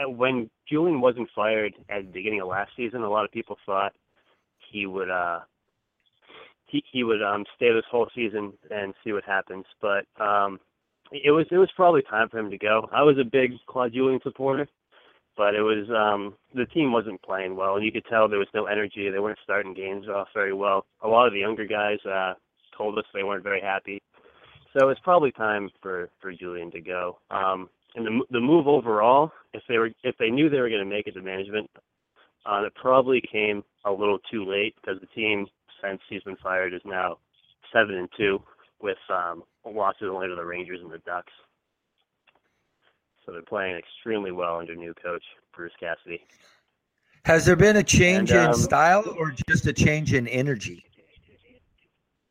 [0.06, 3.92] when Julien wasn't fired at the beginning of last season, a lot of people thought
[4.70, 5.40] he would uh,
[6.66, 9.64] he he would um, stay this whole season and see what happens.
[9.80, 10.60] But um,
[11.12, 12.88] it was it was probably time for him to go.
[12.92, 14.68] I was a big Claude Julien supporter,
[15.36, 18.48] but it was um the team wasn't playing well, and you could tell there was
[18.54, 19.10] no energy.
[19.10, 20.84] They weren't starting games off very well.
[21.02, 22.34] A lot of the younger guys uh,
[22.76, 24.02] told us they weren't very happy.
[24.76, 27.18] So it's probably time for for Julien to go.
[27.30, 30.84] Um, and the the move overall, if they were if they knew they were going
[30.84, 31.70] to make it to management,
[32.48, 35.46] uh, it probably came a little too late because the team
[35.82, 37.18] since he's been fired is now
[37.72, 38.42] seven and two
[38.80, 41.32] with um, losses only to the Rangers and the Ducks.
[43.24, 45.22] So they're playing extremely well under new coach
[45.54, 46.24] Bruce Cassidy.
[47.24, 50.84] Has there been a change And, in um, style or just a change in energy?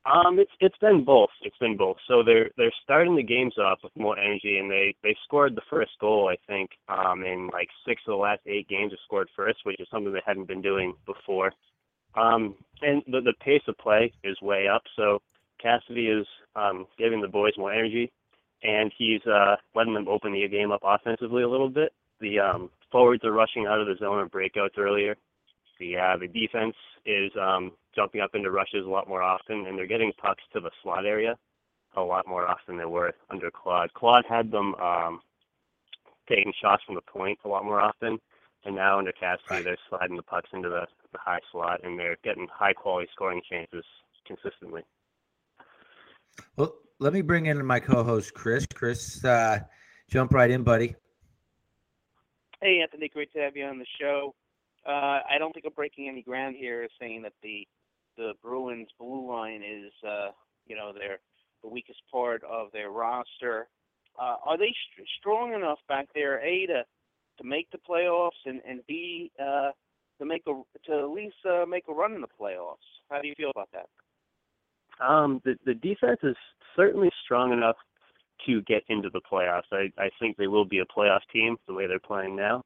[0.07, 1.29] Um, it's it's been both.
[1.41, 1.97] It's been both.
[2.07, 5.61] So they're they're starting the games off with more energy, and they they scored the
[5.69, 9.27] first goal I think um, in like six of the last eight games have scored
[9.35, 11.51] first, which is something they hadn't been doing before.
[12.15, 14.83] Um, and the the pace of play is way up.
[14.95, 15.21] So
[15.61, 18.11] Cassidy is um, giving the boys more energy,
[18.63, 21.91] and he's uh, letting them open the game up offensively a little bit.
[22.21, 25.17] The um, forwards are rushing out of the zone or breakouts earlier.
[25.79, 29.77] The uh, the defense is um, jumping up into rushes a lot more often, and
[29.77, 31.35] they're getting pucks to the slot area
[31.95, 33.91] a lot more often than they were under Claude.
[33.95, 35.19] Claude had them um,
[36.29, 38.19] taking shots from the point a lot more often,
[38.65, 39.63] and now under Cassidy, Right.
[39.63, 43.41] they're sliding the pucks into the, the high slot, and they're getting high quality scoring
[43.49, 43.83] chances
[44.27, 44.83] consistently.
[46.55, 48.67] Well, let me bring in my co-host Chris.
[48.71, 49.59] Chris, uh,
[50.07, 50.95] jump right in, buddy.
[52.61, 54.35] Hey, Anthony, great to have you on the show.
[54.85, 57.67] Uh, I don't think I'm breaking any ground here saying that the
[58.17, 60.29] the Bruins blue line is, uh,
[60.65, 61.19] you know, their
[61.63, 63.67] the weakest part of their roster.
[64.19, 66.83] Uh, are they st- strong enough back there, a to
[67.37, 69.71] to make the playoffs, and and b uh,
[70.19, 70.53] to make a
[70.85, 72.77] to at least uh, make a run in the playoffs?
[73.09, 73.87] How do you feel about that?
[75.05, 76.35] Um, the the defense is
[76.75, 77.75] certainly strong enough
[78.45, 79.63] to get into the playoffs.
[79.71, 82.63] I, I think they will be a playoff team the way they're playing now.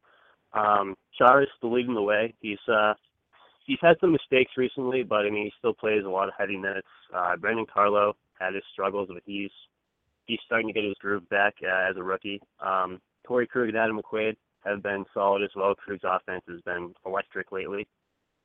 [0.54, 2.34] Um, Char is leading the way.
[2.42, 2.94] He's uh,
[3.66, 6.58] he's had some mistakes recently, but I mean he still plays a lot of heavy
[6.58, 6.88] minutes.
[7.14, 9.52] Uh, Brandon Carlo had his struggles, but he's
[10.26, 12.42] he's starting to get his groove back uh, as a rookie.
[12.60, 14.36] Um, Torey Krug and Adam McQuaid
[14.66, 15.76] have been solid as well.
[15.76, 17.88] Krug's offense has been electric lately,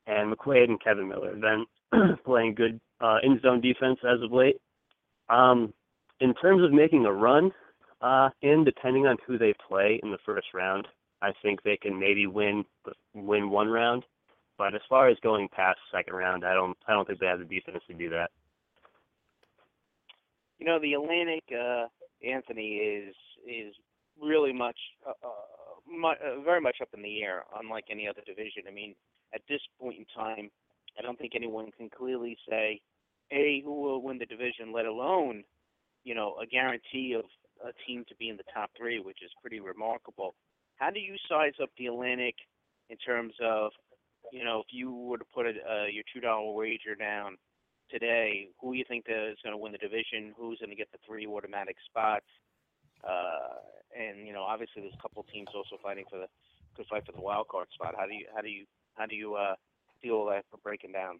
[0.05, 4.31] and McQuaid and Kevan Miller have been playing good uh, in zone defense as of
[4.31, 4.57] late.
[5.29, 5.73] Um,
[6.19, 7.51] in terms of making a run,
[8.01, 10.87] uh, in depending on who they play in the first round,
[11.21, 12.63] I think they can maybe win
[13.13, 14.03] win one round.
[14.57, 17.39] But as far as going past second round, I don't I don't think they have
[17.39, 18.31] the defense to do that.
[20.59, 21.85] You know, the Atlantic, uh,
[22.27, 23.15] Anthony, is
[23.47, 23.75] is
[24.19, 25.29] really much, uh, uh,
[25.87, 28.63] mu- uh, very much up in the air, unlike any other division.
[28.67, 28.95] I mean,
[29.33, 30.49] at this point in time,
[30.97, 32.81] I don't think anyone can clearly say,
[33.31, 35.43] a who will win the division, let alone,
[36.03, 37.25] you know, a guarantee of
[37.63, 40.33] a team to be in the top three, which is pretty remarkable.
[40.77, 42.35] How do you size up the Atlantic
[42.89, 43.71] in terms of,
[44.31, 47.37] you know, if you were to put a, uh, your two dollar wager down
[47.89, 50.33] today, who do you think is going to win the division?
[50.37, 52.25] Who's going to get the three automatic spots?
[53.03, 53.61] Uh,
[53.97, 56.27] and you know, obviously, there's a couple teams also fighting for the
[56.75, 57.95] could fight for the wild card spot.
[57.97, 58.65] How do you how do you
[58.95, 59.55] how do you uh,
[60.01, 61.19] feel that for breaking down?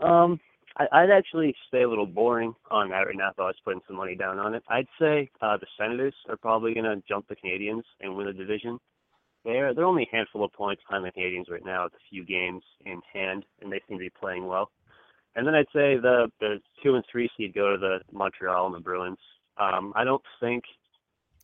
[0.00, 0.40] Um,
[0.76, 3.80] I, I'd actually stay a little boring on that right now if I was putting
[3.86, 4.62] some money down on it.
[4.68, 8.32] I'd say uh, the Senators are probably going to jump the Canadiens and win the
[8.32, 8.78] division.
[9.48, 12.22] They're they're only a handful of points behind the Canadiens right now with a few
[12.22, 14.70] games in hand, and they seem to be playing well.
[15.34, 18.74] And then I'd say the the two and three seed go to the Montreal and
[18.74, 19.18] the Bruins.
[19.56, 20.64] Um, I don't think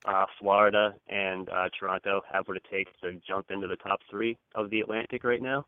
[0.04, 4.36] uh, Florida and uh, Toronto have what it takes to jump into the top three
[4.54, 5.64] of the Atlantic right now.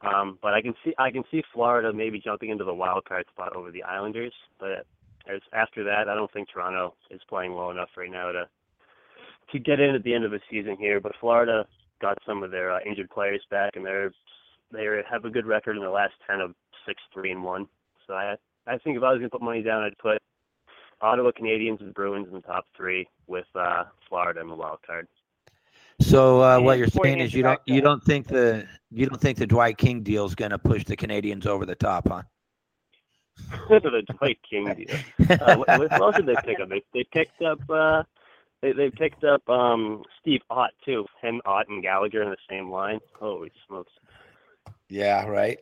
[0.00, 3.26] Um, but I can see I can see Florida maybe jumping into the wild card
[3.30, 4.32] spot over the Islanders.
[4.58, 4.86] But
[5.28, 8.48] as after that, I don't think Toronto is playing well enough right now to
[9.52, 11.00] to get in at the end of the season here.
[11.00, 11.66] But Florida
[12.00, 14.12] got some of their uh, injured players back, and they're
[14.72, 16.54] they have a good record in the last ten of
[16.86, 17.68] six, three, and one.
[18.06, 18.36] So I
[18.66, 20.20] I think if I was gonna put money down, I'd put
[21.00, 25.06] Ottawa Canadiens and Bruins in the top three with uh, Florida in the wild card.
[26.00, 29.38] So uh, what you're saying is you don't you don't think the you don't think
[29.38, 32.22] the Dwight King deal is going to push the Canadiens over the top, huh?
[33.68, 34.96] the Dwight King deal.
[35.40, 36.68] Uh, what, what else did they pick up?
[36.68, 38.02] They, they picked up uh,
[38.66, 41.06] they they picked up um, Steve Ott too.
[41.22, 43.00] Him, Ott, and Gallagher in the same line.
[43.18, 43.92] Holy smokes!
[44.88, 45.58] yeah, right.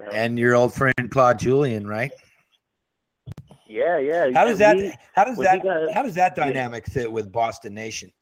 [0.00, 2.12] Uh, And your old friend Claude Julien, right?
[3.66, 4.30] yeah, yeah.
[4.34, 6.44] How does that we- how does that got- how does that yeah.
[6.44, 8.12] dynamic fit with Boston Nation?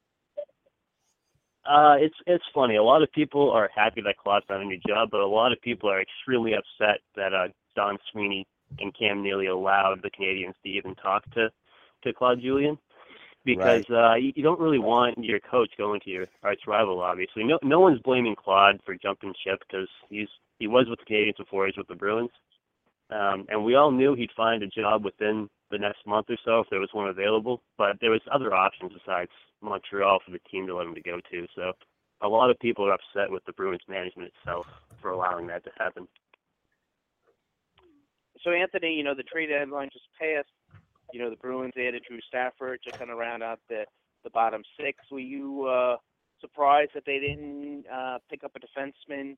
[1.64, 2.76] Uh, it's it's funny.
[2.76, 5.52] A lot of people are happy that Claude's done a new job, but a lot
[5.52, 8.46] of people are extremely upset that uh, Don Sweeney
[8.78, 11.50] and Cam Neely allowed the Canadiens to even talk to
[12.04, 12.78] to Claude Julien.
[13.56, 17.00] Because uh, you, you don't really want your coach going to your arch rival.
[17.00, 20.28] Obviously, no no one's blaming Claude for jumping ship because he's
[20.58, 22.30] he was with the Canadiens before he's with the Bruins,
[23.10, 26.60] um, and we all knew he'd find a job within the next month or so
[26.60, 27.62] if there was one available.
[27.78, 29.30] But there was other options besides
[29.62, 31.46] Montreal for the team to let him to go to.
[31.54, 31.72] So
[32.20, 34.66] a lot of people are upset with the Bruins management itself
[35.00, 36.06] for allowing that to happen.
[38.44, 40.48] So Anthony, you know the trade deadline just passed.
[41.12, 43.84] You know the Bruins added Drew Stafford to kind of round out the
[44.24, 44.98] the bottom six.
[45.10, 45.96] Were you uh,
[46.40, 49.36] surprised that they didn't uh, pick up a defenseman,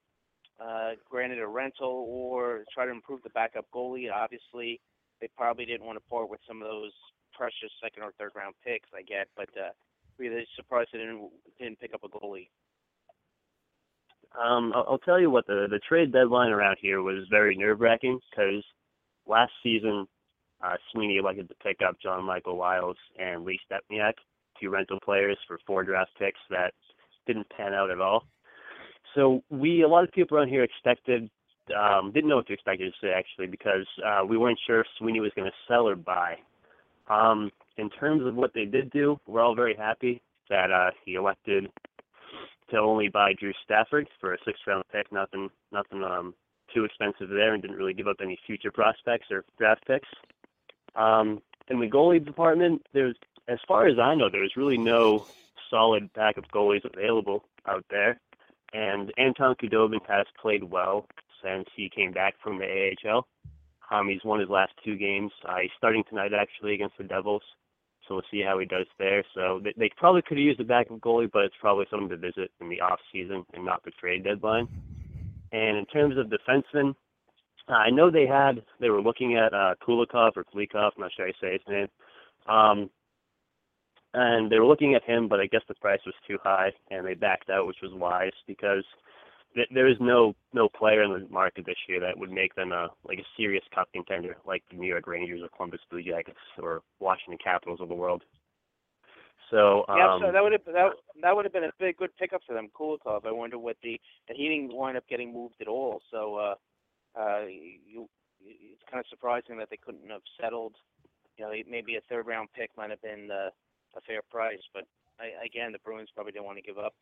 [0.61, 4.11] uh, granted a rental, or try to improve the backup goalie?
[4.13, 4.81] Obviously,
[5.21, 6.93] they probably didn't want to part with some of those
[7.35, 8.89] precious second or third round picks.
[8.95, 9.71] I get, but uh,
[10.19, 12.49] were you surprised they didn't didn't pick up a goalie?
[14.39, 17.81] Um, I'll, I'll tell you what the the trade deadline around here was very nerve
[17.81, 18.65] wracking because
[19.27, 20.07] last season
[20.63, 24.15] uh, Sweeney elected to pick up John Michael Liles and Lee Stempniak,
[24.61, 26.73] two rental players for four draft picks that
[27.27, 28.25] didn't pan out at all.
[29.15, 31.31] So we a lot of people around here expected
[31.79, 34.87] um, didn't know what to expect to say actually because uh, we weren't sure if
[34.99, 36.37] Sweeney was going to sell or buy.
[37.09, 41.15] Um, in terms of what they did do, we're all very happy that uh, he
[41.15, 41.69] elected
[42.71, 45.11] to only buy Drew Stafford for a sixth round pick.
[45.13, 46.35] Nothing, nothing um,
[46.75, 50.09] too expensive there, and didn't really give up any future prospects or draft picks.
[50.97, 53.17] Um, in the goalie department, there's,
[53.49, 55.27] as far as I know, there's really no
[55.71, 58.21] solid backup goalies available out there.
[58.73, 61.07] And Anton Khudobin has played well
[61.43, 63.27] since he came back from the AHL.
[63.91, 65.33] Um, he's won his last two games.
[65.45, 67.43] Uh, he's starting tonight actually against the Devils,
[68.07, 69.25] so we'll see how he does there.
[69.35, 72.17] So they, they probably could have used a backup goalie, but it's probably something to
[72.17, 74.69] visit in the off season and not the trade deadline.
[75.53, 76.95] And in terms of defensemen,
[77.73, 81.27] I know they had they were looking at uh, Kulikov or Kulikov, I'm not sure
[81.27, 81.89] you say his name.
[82.49, 82.91] Um,
[84.13, 87.07] and they were looking at him, but I guess the price was too high, and
[87.07, 88.85] they backed out, which was wise because
[89.55, 92.73] th- there is no no player in the market this year that would make them
[92.73, 96.39] a like a serious cup contender like the New York Rangers or Columbus Blue Jackets
[96.59, 98.23] or Washington Capitals of the world.
[99.51, 100.91] So um, yeah, so that would have that
[101.23, 103.27] that would have been a big good pickup for them, Kulikov.
[103.27, 106.01] I wonder what the that he didn't wind up getting moved at all.
[106.11, 106.55] So uh,
[107.19, 108.09] uh, you,
[108.45, 110.75] it's kind of surprising that they couldn't have settled.
[111.37, 113.51] You know, maybe a third round pick might have been uh,
[113.97, 114.85] a fair price, but
[115.19, 116.95] I, again, the Bruins probably didn't want to give up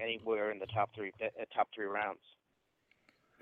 [0.00, 2.20] anywhere in the top three uh, top three rounds.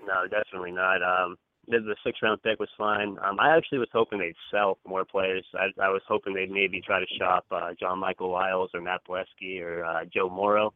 [0.05, 1.01] No, definitely not.
[1.01, 1.37] Um,
[1.67, 3.17] the, the six round pick was fine.
[3.23, 5.45] Um, I actually was hoping they'd sell more players.
[5.55, 9.01] I, I was hoping they'd maybe try to shop uh, John Michael Liles or Matt
[9.07, 10.73] Beleskey or uh, Joe Morrow,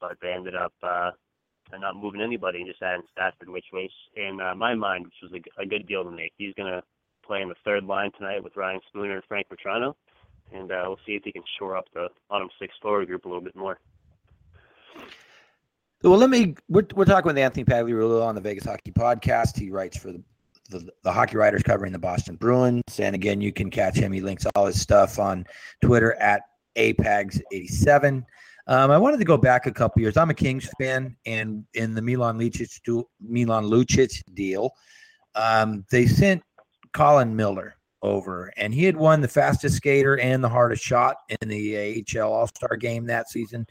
[0.00, 1.10] but they ended up uh,
[1.80, 5.32] not moving anybody and just adding Stafford, which was in uh, my mind, which was
[5.32, 6.32] a, a good deal to make.
[6.36, 6.82] He's going to
[7.24, 9.94] play in the third line tonight with Ryan Spooner and Frank Vatrano,
[10.52, 13.28] and uh, we'll see if he can shore up the bottom six forward group a
[13.28, 13.78] little bit more.
[16.02, 16.56] Well, let me.
[16.68, 19.56] We're, we're talking with Anthony Pagliarulo on the Vegas Hockey Podcast.
[19.56, 20.22] He writes for the,
[20.70, 24.10] the, the Hockey Writers covering the Boston Bruins, and again, you can catch him.
[24.10, 25.46] He links all his stuff on
[25.80, 26.42] Twitter at
[26.76, 28.24] apags87.
[28.66, 30.16] Um, I wanted to go back a couple years.
[30.16, 34.70] I'm a Kings fan, and in the Milan Lucic Milan Lucic deal,
[35.34, 36.42] um, they sent
[36.92, 41.48] Colin Miller over, and he had won the fastest skater and the hardest shot in
[41.48, 43.66] the AHL All Star game that season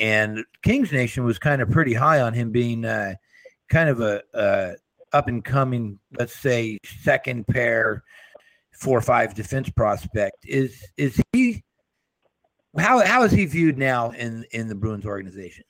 [0.00, 3.14] and Kings Nation was kind of pretty high on him being uh,
[3.68, 4.72] kind of a, a
[5.12, 8.02] up and coming, let's say, second pair,
[8.72, 10.38] four or five defense prospect.
[10.44, 11.62] Is is he?
[12.78, 15.64] How how is he viewed now in in the Bruins organization?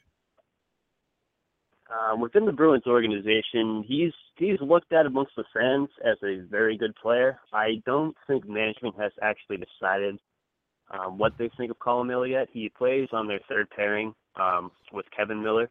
[1.90, 6.76] Um, within the Bruins organization, he's he's looked at amongst the fans as a very
[6.76, 7.38] good player.
[7.52, 10.18] I don't think management has actually decided
[10.90, 12.48] um, what they think of Colin Miller yet.
[12.52, 15.70] He plays on their third pairing um, with Kevan Miller.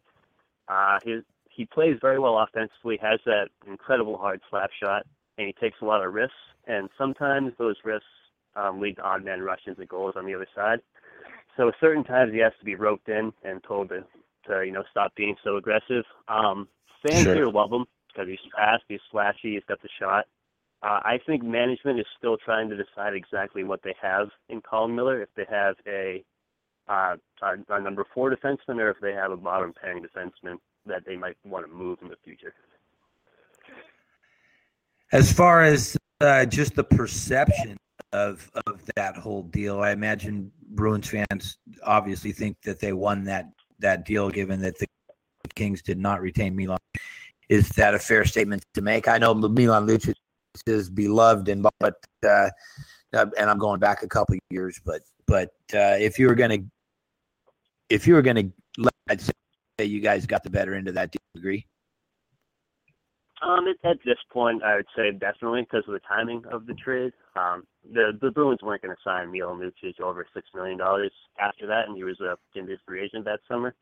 [0.67, 5.05] Uh, his, he plays very well offensively, has that incredible hard slap shot,
[5.37, 6.35] and he takes a lot of risks.
[6.67, 8.05] And sometimes those risks
[8.55, 10.79] um, lead to odd man rushes and goals on the other side.
[11.59, 14.05] So at certain times he has to be roped in and told to,
[14.47, 16.05] to you know, stop being so aggressive.
[16.29, 16.69] Um,
[17.05, 17.35] fans sure.
[17.35, 20.25] here love him because he's fast, he's flashy, he's got the shot.
[20.81, 24.95] Uh, I think management is still trying to decide exactly what they have in Colin
[24.95, 25.21] Miller.
[25.21, 26.23] If they have a,
[26.87, 31.03] uh, a, a number four defenseman, or if they have a bottom pairing defenseman that
[31.05, 32.53] they might want to move in the future.
[35.11, 37.75] As far as uh, just the perception
[38.13, 43.49] of of that whole deal, I imagine Bruins fans obviously think that they won that
[43.79, 44.85] that deal, given that the
[45.55, 46.79] Kings did not retain Milan.
[47.47, 49.07] Is that a fair statement to make?
[49.07, 50.13] I know Milan Lucic
[50.67, 51.95] is beloved and but
[52.25, 52.49] uh,
[53.13, 56.63] uh, and I'm going back a couple years, but but uh, if you were to,
[57.89, 59.31] if you were going to, I'd say
[59.79, 61.11] you guys got the better end of that.
[61.11, 61.65] Do you agree?
[63.41, 67.13] Um, at, this point, I would say definitely because of the timing of the trade.
[67.35, 67.63] Um,
[67.93, 71.87] the the Bruins weren't going to sign Milo Lucic over six million dollars after that,
[71.87, 72.37] and he was a
[72.85, 73.73] free agent that summer.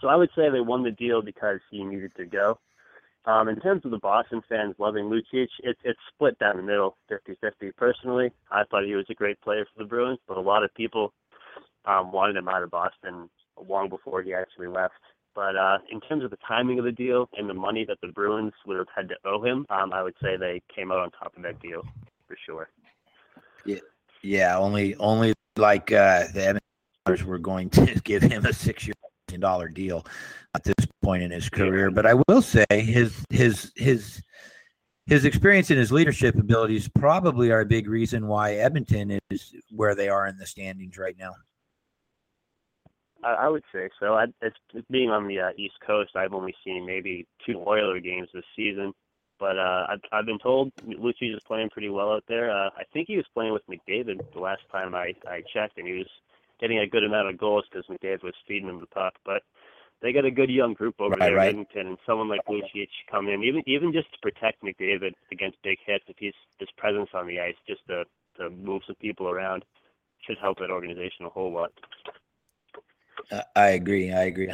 [0.00, 2.58] So I would say they won the deal because he needed to go.
[3.26, 6.96] Um, in terms of the Boston fans loving Lucic, it, it's split down the middle,
[7.10, 7.74] 50-50.
[7.74, 10.74] Personally, I thought he was a great player for the Bruins, but a lot of
[10.74, 11.14] people
[11.86, 13.30] um, wanted him out of Boston
[13.66, 14.94] long before he actually left.
[15.34, 18.08] But uh, in terms of the timing of the deal and the money that the
[18.08, 21.10] Bruins would have had to owe him, um, I would say they came out on
[21.10, 21.82] top of that deal
[22.28, 22.68] for sure.
[23.64, 23.80] Yeah,
[24.22, 24.56] yeah.
[24.56, 26.60] Only, only like uh, the
[27.06, 28.94] Edmonton were going to give him a six-year
[29.38, 30.06] dollar deal
[30.54, 31.90] at this point in his career.
[31.90, 34.22] But I will say his his his
[35.06, 39.94] his experience and his leadership abilities probably are a big reason why Edmonton is where
[39.94, 41.32] they are in the standings right now.
[43.24, 44.14] I, I would say so.
[44.14, 44.56] I, it's,
[44.90, 46.12] being on the uh, East Coast.
[46.14, 48.92] I've only seen maybe two Oiler games this season,
[49.38, 52.50] but uh, I've, I've been told Lucic is playing pretty well out there.
[52.50, 55.86] Uh, I think he was playing with McDavid the last time I I checked, and
[55.86, 56.08] he was
[56.60, 59.14] getting a good amount of goals because McDavid was feeding him the puck.
[59.24, 59.42] But
[60.02, 61.54] they got a good young group over right, there right.
[61.54, 65.62] in Edmonton, and someone like Lucic come in, even even just to protect McDavid against
[65.62, 68.04] big hits, if he's his presence on the ice, just to
[68.36, 69.64] to move some people around,
[70.26, 71.72] should help that organization a whole lot.
[73.56, 74.12] I agree.
[74.12, 74.50] I agree.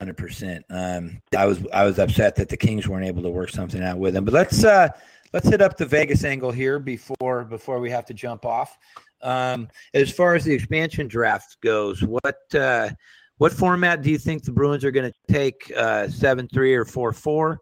[0.00, 0.64] Hundred percent.
[0.70, 3.98] Um, I was I was upset that the Kings weren't able to work something out
[3.98, 4.24] with him.
[4.24, 4.88] But let's uh,
[5.32, 8.78] let's hit up the Vegas angle here before before we have to jump off.
[9.22, 12.90] Um, as far as the expansion draft goes, what uh,
[13.38, 15.72] what format do you think the Bruins are going to take?
[15.76, 17.58] Uh, seven three or four four,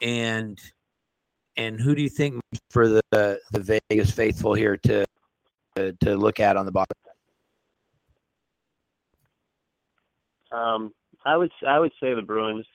[0.00, 0.58] and
[1.58, 5.04] and who do you think for the the Vegas faithful here to
[5.76, 6.96] to, to look at on the bottom?
[10.52, 10.92] Um,
[11.24, 12.66] I would I would say the Bruins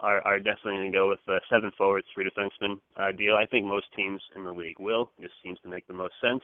[0.00, 3.36] are are definitely going to go with the seven forwards, three defensemen uh, deal.
[3.36, 5.10] I think most teams in the league will.
[5.18, 6.42] This seems to make the most sense.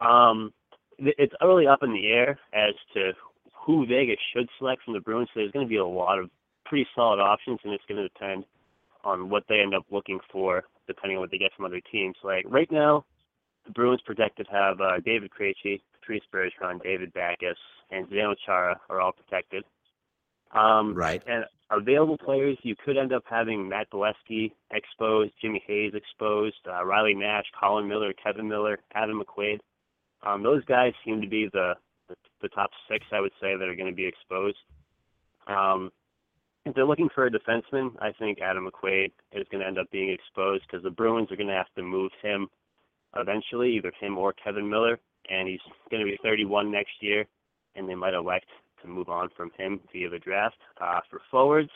[0.00, 0.52] Um,
[0.98, 3.12] it's really up in the air as to
[3.64, 5.28] who Vegas should select from the Bruins.
[5.32, 6.30] So there's going to be a lot of
[6.64, 8.44] pretty solid options, and it's going to depend
[9.04, 12.16] on what they end up looking for, depending on what they get from other teams.
[12.22, 13.04] Like right now,
[13.64, 17.58] the Bruins projected have uh, David Krejci, Patrice Bergeron, David Backes,
[17.90, 19.64] and Zdeno Chara are all protected.
[20.52, 21.22] Um, Right.
[21.26, 26.84] And available players, you could end up having Matt Beleskey exposed, Jimmy Hayes exposed, uh,
[26.84, 29.60] Riley Nash, Colin Miller, Kevan Miller, Adam McQuaid.
[30.22, 31.74] Um, those guys seem to be the,
[32.08, 34.58] the the top six, I would say, that are going to be exposed.
[35.46, 35.90] Um,
[36.64, 39.90] if they're looking for a defenseman, I think Adam McQuaid is going to end up
[39.90, 42.48] being exposed because the Bruins are going to have to move him
[43.16, 44.98] eventually, either him or Kevan Miller,
[45.30, 45.60] and he's
[45.90, 47.24] going to be 31 next year,
[47.74, 48.46] and they might elect
[48.82, 50.56] to move on from him via the draft.
[50.80, 51.70] Uh, for forwards,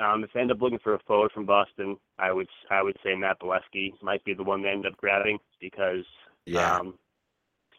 [0.00, 2.96] um, if they end up looking for a forward from Boston, I would I would
[3.04, 6.04] say Matt Beleskey might be the one they end up grabbing because
[6.46, 6.76] yeah.
[6.76, 6.94] um,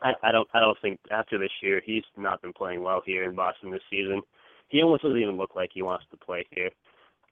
[0.02, 3.24] I, I don't I don't think after this year he's not been playing well here
[3.24, 4.22] in Boston this season.
[4.70, 6.70] He almost doesn't even look like he wants to play here.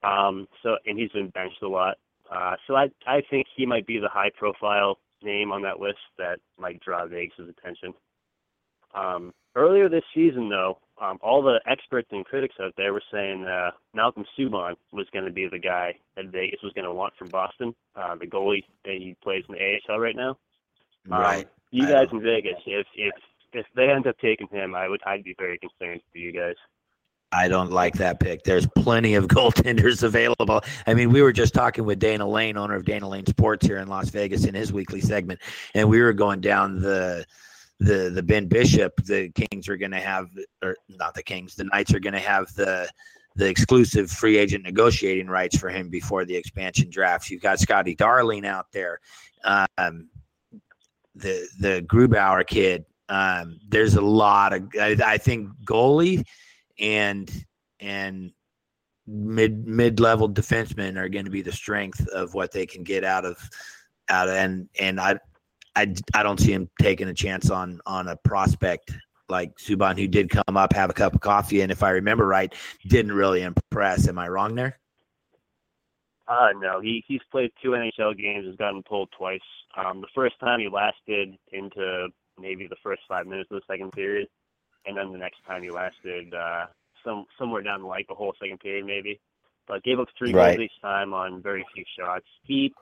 [0.02, 1.96] Um, so and he's been benched a lot.
[2.30, 5.98] Uh, so I I think he might be the high profile name on that list
[6.18, 7.92] that might draw Vegas' attention.
[8.94, 13.44] Um, earlier this season, though, um, all the experts and critics out there were saying
[13.44, 17.14] uh, Malcolm Subban was going to be the guy that Vegas was going to want
[17.16, 20.36] from Boston, uh, the goalie that he plays in the AHL right now.
[21.10, 21.48] Um, Right.
[21.70, 23.14] You guys in Vegas, if if
[23.52, 26.56] if they end up taking him, I would I'd be very concerned for you guys.
[27.32, 28.42] I don't like that pick.
[28.42, 30.62] There's plenty of goaltenders available.
[30.86, 33.78] I mean, we were just talking with Dana Lane, owner of Dana Lane Sports here
[33.78, 35.40] in Las Vegas, in his weekly segment,
[35.74, 37.24] and we were going down the
[37.78, 38.92] the the Ben Bishop.
[39.04, 40.28] The Kings are going to have,
[40.62, 42.88] or not the Kings, the Knights are going to have the
[43.36, 47.30] the exclusive free agent negotiating rights for him before the expansion draft.
[47.30, 49.00] You've got Scotty Darling out there,
[49.44, 50.08] um,
[51.14, 52.84] the the Grubauer kid.
[53.08, 54.68] Um, there's a lot of.
[54.80, 56.24] I, I think goalie
[56.80, 57.30] and
[57.78, 58.32] and
[59.06, 63.04] mid mid level defensemen are going to be the strength of what they can get
[63.04, 63.38] out of
[64.08, 65.18] out of, and and I
[65.76, 68.92] I I don't see him taking a chance on on a prospect
[69.28, 72.26] like Subban who did come up have a cup of coffee and if I remember
[72.26, 72.52] right
[72.88, 74.08] didn't really impress.
[74.08, 74.78] Am I wrong there?
[76.26, 79.40] Uh no, he he's played two NHL games, has gotten pulled twice.
[79.76, 82.08] Um, the first time he lasted into
[82.40, 84.28] maybe the first five minutes of the second period,
[84.86, 86.66] and then the next time he lasted uh,
[87.04, 89.20] some somewhere down the like the whole second period maybe.
[89.68, 90.56] But gave up three Right.
[90.56, 92.26] goals each time on very few shots.
[92.42, 92.72] He,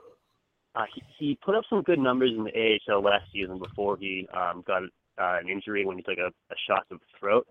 [0.75, 4.27] uh, he he put up some good numbers in the AHL last season before he
[4.35, 7.47] um, got uh, an injury when he took a, a shot to the throat.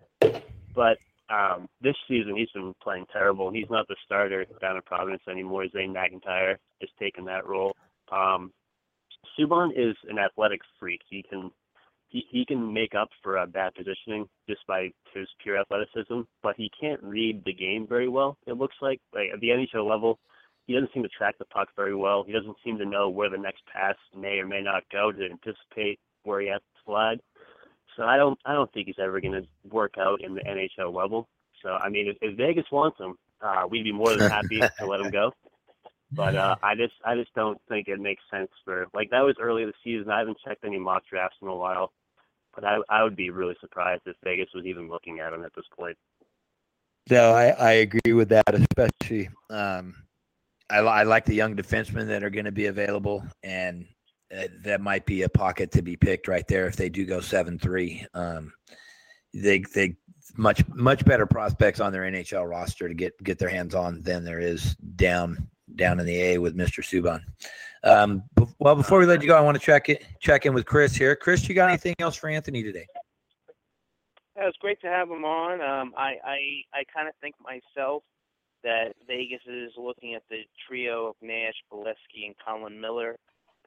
[0.73, 0.97] But
[1.29, 3.51] um, this season he's been playing terrible.
[3.51, 5.67] He's not the starter down in Providence anymore.
[5.69, 7.75] Zane McIntyre has taken that role.
[8.11, 8.51] Um,
[9.37, 11.01] Subban is an athletic freak.
[11.09, 11.51] He can
[12.17, 16.55] he, he can make up for uh, bad positioning just by his pure athleticism, but
[16.55, 18.37] he can't read the game very well.
[18.47, 20.19] It looks like, like at the NHL level,
[20.65, 22.23] he doesn't seem to track the puck very well.
[22.25, 25.25] He doesn't seem to know where the next pass may or may not go to
[25.25, 27.19] anticipate where he has to slide.
[27.95, 30.93] So I don't I don't think he's ever going to work out in the NHL
[30.93, 31.27] level.
[31.63, 34.85] So I mean, if, if Vegas wants him, uh, we'd be more than happy to
[34.85, 35.31] let him go.
[36.11, 39.35] But uh, I just I just don't think it makes sense for like that was
[39.41, 40.09] early in the season.
[40.09, 41.91] I haven't checked any mock drafts in a while,
[42.57, 45.53] but I I would be really surprised if Vegas was even looking at him at
[45.55, 45.95] this point.
[47.09, 49.29] No, I, I agree with that, especially.
[49.49, 49.95] Um,
[50.69, 53.85] I, I like the young defensemen that are going to be available, and
[54.35, 57.21] uh, that might be a pocket to be picked right there if they do go
[57.21, 58.05] seven three.
[58.15, 58.51] Um,
[59.33, 59.95] they they
[60.35, 64.25] much much better prospects on their NHL roster to get get their hands on than
[64.25, 66.81] there is down down in the A with Mr.
[66.81, 67.21] Subban.
[67.83, 68.23] Um,
[68.59, 70.95] well, before we let you go, I want to check it check in with Chris
[70.95, 71.15] here.
[71.15, 72.85] Chris, you got anything else for Anthony today?
[74.35, 75.61] Yeah, was great to have him on.
[75.61, 76.39] Um, I I,
[76.73, 78.03] I kind of think myself
[78.63, 83.17] that Vegas is looking at the trio of Nash, Beleskey, and Colin Miller.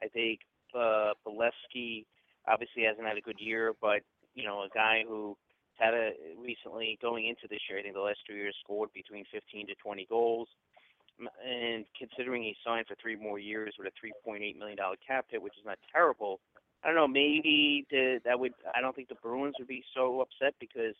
[0.03, 0.39] I think
[0.75, 2.05] uh, Beleskey
[2.47, 4.01] obviously hasn't had a good year, but
[4.35, 5.37] you know, a guy who
[5.75, 9.25] had a recently going into this year, I think the last two years scored between
[9.31, 10.47] 15 to 20 goals.
[11.45, 15.41] And considering he signed for three more years with a 3.8 million dollar cap hit,
[15.41, 16.39] which is not terrible,
[16.83, 17.07] I don't know.
[17.07, 18.53] Maybe the, that would.
[18.75, 20.95] I don't think the Bruins would be so upset because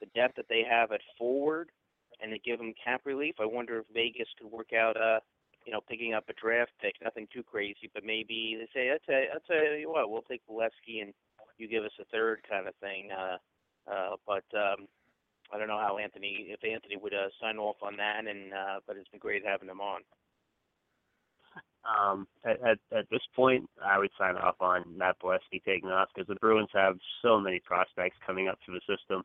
[0.00, 1.70] the depth that they have at forward,
[2.22, 3.34] and they give them cap relief.
[3.40, 5.20] I wonder if Vegas could work out, uh,
[5.66, 6.94] you know, picking up a draft pick.
[7.02, 10.22] Nothing too crazy, but maybe they say, "I'll tell, you, I'll tell you what, we'll
[10.22, 11.12] take Beleskey and
[11.58, 13.38] you give us a third kind of thing." Uh,
[13.90, 14.86] uh, but um,
[15.54, 18.26] I don't know how Anthony, if Anthony would uh, sign off on that.
[18.26, 20.00] And uh, but it's been great having him on.
[21.84, 26.08] Um, at, at at this point, I would sign off on Matt Beleskey taking off
[26.14, 29.22] because the Bruins have so many prospects coming up through the system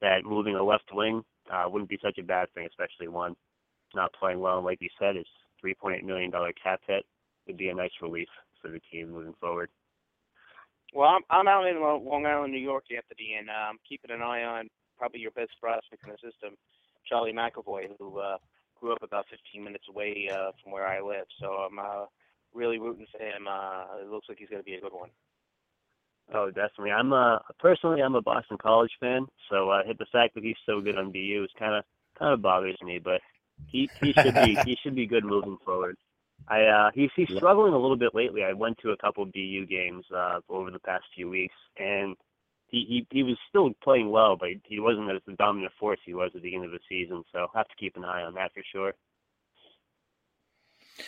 [0.00, 1.22] that moving a left wing
[1.52, 3.36] uh, wouldn't be such a bad thing, especially one
[3.94, 4.56] not playing well.
[4.56, 5.26] And like you said, his
[5.64, 6.30] $3.8 million
[6.62, 7.04] cap hit
[7.46, 8.28] would be a nice relief
[8.60, 9.70] for the team moving forward.
[10.94, 14.22] Well, I'm, I'm out in Long Island, New York, Anthony, and I'm um, keeping an
[14.22, 14.68] eye on
[14.98, 16.56] probably your best prospect in the system,
[17.08, 18.38] Charlie McAvoy, who uh,
[18.80, 21.26] grew up about 15 minutes away uh, from where I live.
[21.40, 22.06] So I'm uh,
[22.52, 23.46] really rooting for him.
[23.48, 25.10] Uh, it looks like he's going to be a good one.
[26.34, 26.90] Oh, definitely.
[26.90, 30.80] I'm uh personally I'm a Boston College fan, so uh, the fact that he's so
[30.80, 31.84] good on BU is kind of
[32.18, 33.00] kind of bothers me.
[33.02, 33.22] But
[33.66, 35.96] he he should be he should be good moving forward.
[36.46, 38.44] I uh he's he's struggling a little bit lately.
[38.44, 42.14] I went to a couple of BU games uh over the past few weeks, and
[42.68, 46.14] he he he was still playing well, but he wasn't as the dominant force he
[46.14, 47.22] was at the end of the season.
[47.32, 48.94] So I'll have to keep an eye on that for sure.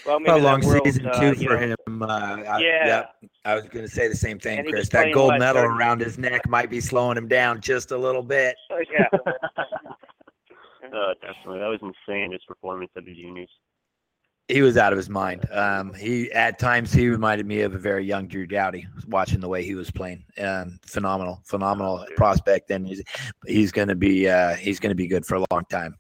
[0.07, 2.03] Well, maybe a long world, season uh, too for know, him.
[2.03, 3.07] Uh, I, Yeah.
[3.45, 4.89] I was going to say the same thing, Chris.
[4.89, 5.75] That gold medal 30?
[5.75, 8.57] around his neck might be slowing him down just a little bit.
[8.71, 9.07] Oh, yeah.
[9.13, 9.33] uh,
[11.21, 12.33] definitely, that was insane.
[12.33, 13.51] His performance at the juniors.
[14.51, 15.47] He was out of his mind.
[15.53, 18.87] Um, he at times he reminded me of a very young Drew Doughty.
[19.07, 23.03] Watching the way he was playing, um, phenomenal, phenomenal Oh, prospect, and he's
[23.47, 25.95] he's going to be uh, he's going to be good for a long time.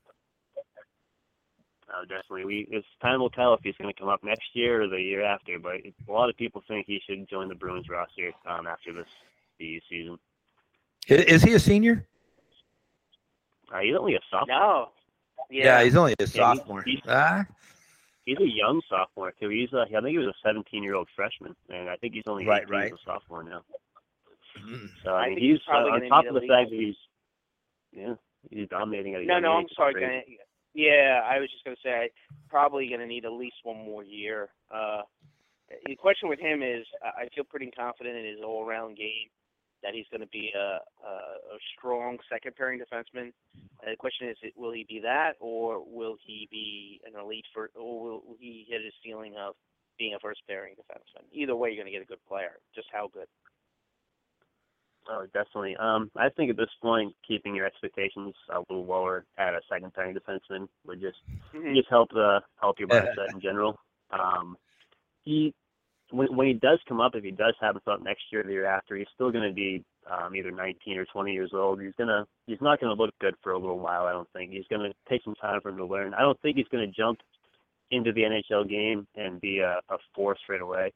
[1.88, 4.82] Uh, definitely, we it's time will tell if he's going to come up next year
[4.82, 5.58] or the year after.
[5.58, 5.76] But
[6.08, 9.08] a lot of people think he should join the Bruins roster um, after this
[9.58, 10.18] BU season.
[11.08, 12.06] Is, is he a senior?
[13.72, 14.58] Uh, he's only a sophomore.
[14.58, 14.88] no.
[15.50, 15.84] Yeah, Yeah.
[15.84, 16.82] he's only a he's- sophomore.
[16.82, 17.44] he's- Ah,
[18.38, 19.48] He's a young sophomore too.
[19.48, 22.22] He's uh, I think he was a 17 year old freshman, and I think he's
[22.26, 22.92] only Right, 18 right.
[22.92, 23.62] as a sophomore now.
[24.58, 24.88] mm.
[25.04, 26.76] So I I mean, he's he's uh, probably on top of the at fact that
[26.78, 26.96] he's
[27.92, 28.14] yeah
[28.50, 29.66] he's dominating at a No, young no, age.
[29.70, 29.94] I'm sorry.
[29.94, 30.20] Gonna,
[30.74, 32.08] yeah, I was just going to say, I
[32.48, 34.50] probably going to need at least one more year.
[34.70, 35.02] Uh,
[35.86, 39.28] the question with him is, I I feel pretty confident in his all-around game
[39.82, 41.12] that he's going to be a, a,
[41.54, 43.32] a strong second pairing defenseman.
[43.82, 47.70] Uh, the question is, will he be that, or will he be an elite for,
[47.74, 49.54] or will he hit his ceiling of
[49.98, 51.24] being a first pairing defenseman?
[51.32, 52.58] Either way, you're going to get a good player.
[52.74, 53.26] Just how good?
[55.08, 55.76] Oh, definitely.
[55.76, 59.94] Um, I think at this point, keeping your expectations a little lower at a second
[59.94, 61.16] pairing defenseman would just
[61.54, 61.74] Mhm.
[61.74, 63.06] just help the help your Yeah.
[63.06, 63.80] mindset in general.
[64.10, 64.56] Um,
[65.22, 65.54] he
[66.10, 68.52] when when he does come up, if he does come up next year or the
[68.52, 71.80] year after, he's still going to be um, either 19 or 20 years old.
[71.80, 74.04] He's gonna he's not going to look good for a little while.
[74.04, 76.14] I don't think he's going to take some time for him to learn.
[76.14, 77.18] I don't think he's going to jump
[77.90, 80.92] into the NHL game and be a, a force right away.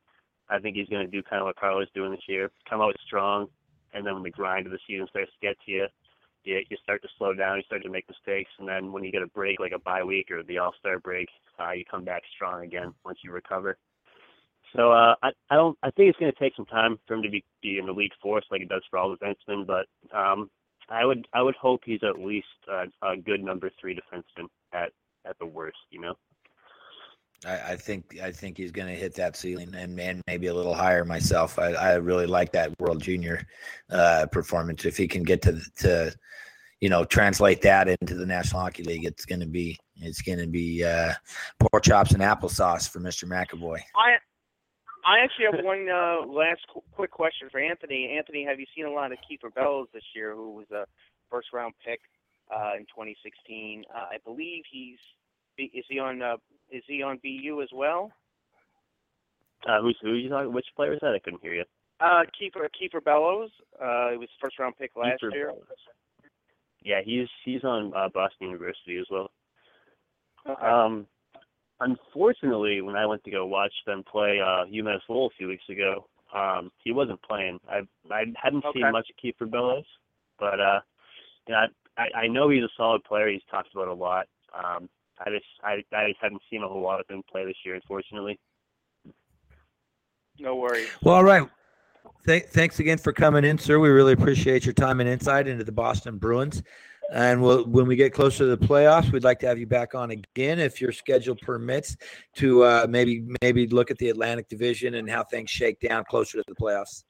[0.49, 2.95] I think he's going to do kind of what Carlo's doing this year, come out
[3.07, 3.49] strong,
[3.95, 5.87] and then when the grind of the season starts to get to you,
[6.45, 9.11] you you start to slow down, you start to make mistakes, and then when you
[9.11, 12.05] get a break like a bye week or the All Star break, uh, you come
[12.05, 13.79] back strong again once you recover.
[14.77, 17.23] So uh, I I don't I think it's going to take some time for him
[17.23, 19.87] to be be in the league force like it does for all the defensemen, but
[20.17, 20.51] um,
[20.89, 24.91] I would I would hope he's at least a, a good number three defenseman at
[25.27, 26.15] at the worst, you know.
[27.47, 30.55] I, I think I think he's going to hit that ceiling and, and maybe a
[30.55, 31.59] little higher myself.
[31.59, 33.47] I, I really like that World Junior
[33.91, 34.85] uh, performance.
[34.85, 36.15] If he can get to to
[36.81, 40.39] you know translate that into the National Hockey League, it's going to be it's going
[40.39, 41.13] to be uh,
[41.61, 43.29] pork chops and applesauce for Mr.
[43.29, 43.81] McAvoy.
[43.97, 44.17] I
[45.07, 48.15] I actually have one uh, last qu- quick question for Anthony.
[48.17, 50.85] Anthony, have you seen a lot of Kiefer Bellows this year, who was a
[51.31, 52.01] first round pick
[52.51, 53.85] uh, in 2016?
[53.95, 54.99] Uh, I believe he's
[55.59, 56.37] is he on uh,
[56.71, 58.11] is he on BU as well?
[59.69, 60.53] Uh, who's who you talking?
[60.53, 61.15] Which player is that?
[61.15, 61.65] I couldn't hear you.
[62.01, 63.51] Uh, Kiefer Kiefer Bellows.
[63.81, 65.47] Uh, he was first round pick last Kiefer year.
[65.49, 65.67] Bellows.
[66.83, 69.31] Yeah, he's he's on uh, Boston University as well.
[70.49, 70.67] Okay.
[70.67, 71.07] Um,
[71.85, 75.65] unfortunately, when I went to go watch them play uh, UMass Lowell a few weeks
[75.69, 77.59] ago, um, he wasn't playing.
[77.69, 77.81] I
[78.11, 78.81] I hadn't Okay.
[78.81, 79.85] seen much of Kiefer Bellows,
[80.39, 80.81] but uh,
[81.47, 81.67] you know,
[81.97, 83.29] I I know he's a solid player.
[83.29, 84.27] He's talked about a lot.
[84.53, 84.89] Um,
[85.25, 87.75] I just I I just haven't seen a whole lot of him play this year,
[87.77, 88.39] unfortunately.
[90.39, 90.89] no worries.
[91.03, 91.49] Well, all right.
[92.27, 93.79] Th- thanks again for coming in, sir.
[93.79, 96.63] We really appreciate your time and insight into the Boston Bruins.
[97.13, 99.95] And we'll, when we get closer to the playoffs, we'd like to have you back
[99.95, 101.97] on again if your schedule permits
[102.37, 106.39] to uh, maybe maybe look at the Atlantic Division and how things shake down closer
[106.39, 107.05] to the playoffs.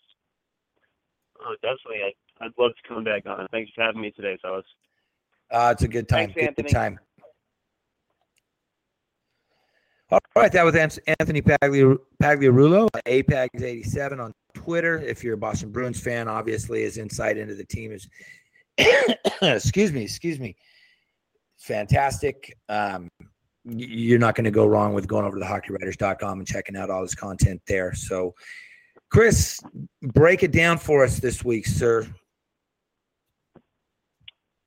[1.41, 2.03] Oh, definitely.
[2.03, 3.47] I, I'd love to come back on.
[3.51, 4.67] Thanks for having me today, fellas.
[5.51, 6.33] Uh, it's a good time.
[6.33, 6.69] Thanks, good, Anthony.
[6.71, 6.99] time.
[10.11, 15.01] All right, that was Anthony Paglia- Pagliarulo, APAGS87 on Twitter.
[15.01, 18.09] If you're a Boston Bruins fan, obviously his insight into the team is,
[19.43, 20.57] excuse me, excuse me,
[21.59, 22.57] fantastic.
[22.69, 23.09] Um,
[23.65, 27.03] you're not going to go wrong with going over to thehockeywriters.com and checking out all
[27.03, 27.95] this content there.
[27.95, 28.35] So,
[29.11, 29.59] Chris,
[30.03, 32.07] break it down for us this week, sir.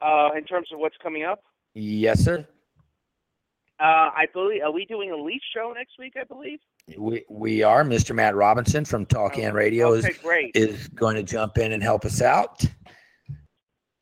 [0.01, 1.41] Uh, in terms of what's coming up,
[1.73, 2.47] Yes, sir.
[3.79, 6.13] uh, I believe are we doing a Leaf show next week?
[6.19, 6.59] I believe.
[6.97, 7.83] We we are.
[7.83, 8.15] Mr.
[8.15, 10.51] Matt Robinson from Talk and Radio is great.
[10.55, 12.63] is going to jump in and help us out.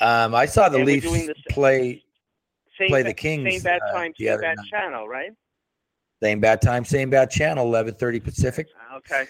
[0.01, 2.03] Um, I saw the And Leafs doing the play
[2.77, 4.67] same play ba- the Kings, Same bad uh, time, the same bad night.
[4.69, 5.31] channel, right?
[6.23, 8.67] same bad time, same bad channel, eleven thirty Pacific,
[8.97, 9.25] Okay.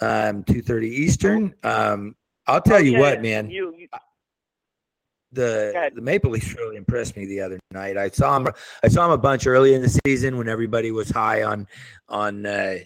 [0.00, 1.54] um, two thirty Eastern.
[1.62, 2.14] Um,
[2.46, 3.50] I'll tell Oh, you yeah, what, man.
[3.50, 3.88] You, you
[5.32, 7.96] the the Maple Leafs really impressed me the other night.
[7.96, 8.46] I saw him
[8.84, 11.66] I saw him a bunch early in the season when everybody was high on
[12.08, 12.76] on uh,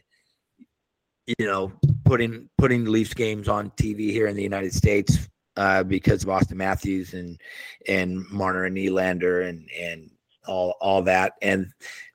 [1.39, 1.73] you know
[2.05, 5.29] putting putting the Leafs games on TV here in the United States
[5.59, 7.39] uh, because of Auston Matthews and
[7.89, 10.11] and Marner and Nylander and and
[10.47, 11.71] all all that and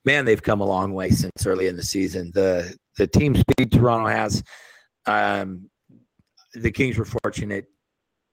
[0.05, 2.31] man they've come a long way since early in the season.
[2.33, 4.43] The the team speed Toronto has
[5.05, 5.69] um,
[6.53, 7.65] the Kings were fortunate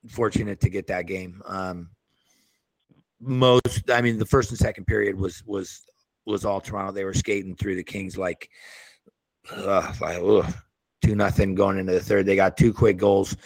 [0.08, 1.42] fortunate to get that game.
[1.44, 1.90] Um,
[3.20, 5.82] most, I mean, the first and second period was was
[6.24, 6.92] was all Toronto.
[6.92, 8.48] They were skating through the Kings like,
[9.50, 10.54] uh, like ugh,
[11.04, 12.26] two nothing going into the third.
[12.26, 13.36] They got two quick goals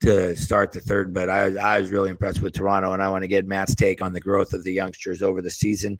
[0.00, 3.22] to start the third, but I I was really impressed with Toronto, and I want
[3.22, 5.98] to get Matt's take on the growth of the youngsters over the season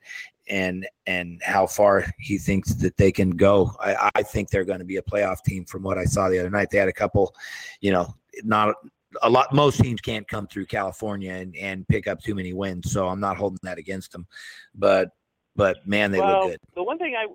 [0.48, 3.72] and and how far he thinks that they can go.
[3.80, 6.38] I, I think they're going to be a playoff team from what I saw the
[6.38, 6.68] other night.
[6.70, 7.34] They had a couple,
[7.80, 8.74] you know, not
[9.22, 12.92] a lot most teams can't come through California and, and pick up too many wins.
[12.92, 14.26] So I'm not holding that against them.
[14.74, 15.10] But
[15.56, 16.60] but man, they well, look good.
[16.74, 17.26] the one thing I,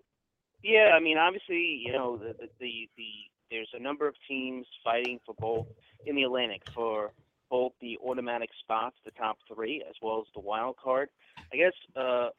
[0.63, 3.09] yeah, I mean, obviously, you know, the, the the the
[3.53, 5.67] there's a number of teams fighting for both
[6.07, 7.11] in the Atlantic for
[7.51, 11.09] both the automatic spots, the top three, as well as the wild card.
[11.53, 12.29] I guess, uh,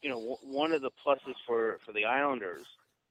[0.00, 2.64] you know, one of the pluses for for the Islanders,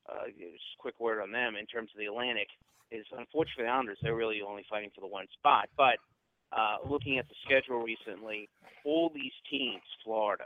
[0.10, 2.48] uh, just a quick word on them in terms of the Atlantic,
[2.90, 5.70] is unfortunately the Islanders they're really only fighting for the one spot.
[5.78, 6.02] But
[6.52, 8.50] uh, looking at the schedule recently,
[8.84, 10.46] all these teams, Florida,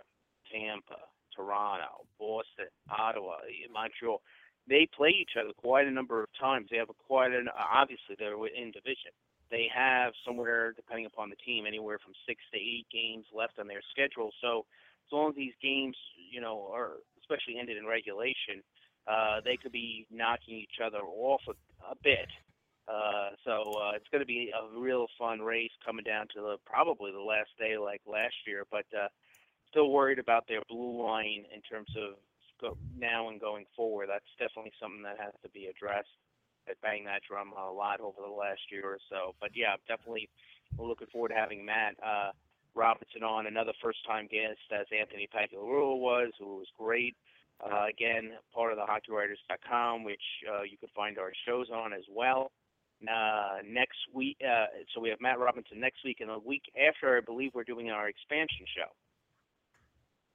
[0.51, 0.99] Tampa,
[1.33, 3.37] Toronto, Boston, Ottawa,
[3.71, 4.21] Montreal,
[4.67, 6.67] they play each other quite a number of times.
[6.71, 9.11] They have a quite an obviously they're in division.
[9.51, 13.67] They have somewhere, depending upon the team, anywhere from six to eight games left on
[13.67, 14.31] their schedule.
[14.41, 14.65] So
[15.05, 15.95] as long as these games,
[16.31, 18.63] you know, are especially ended in regulation,
[19.07, 21.51] uh, they could be knocking each other off a,
[21.91, 22.29] a bit.
[22.87, 26.57] Uh, so uh, it's going to be a real fun race coming down to the,
[26.65, 28.65] probably the last day like last year.
[28.71, 29.07] But uh,
[29.69, 32.15] still worried about their blue line in terms of
[32.63, 34.07] go, now and going forward.
[34.09, 36.15] That's definitely something that has to be addressed.
[36.67, 39.35] I banged that drum a lot over the last year or so.
[39.41, 40.29] But yeah, definitely
[40.77, 42.31] we're looking forward to having Matt uh,
[42.75, 47.15] Robinson on, another first-time guest, as Anthony Pagliarulo was, who was great.
[47.63, 52.03] Uh, again, part of the HockeyWriters.com, which uh, you can find our shows on as
[52.09, 52.51] well.
[53.03, 57.17] Uh, next week, uh, so we have Matt Robinson next week, and the week after,
[57.17, 58.89] I believe we're doing our expansion show.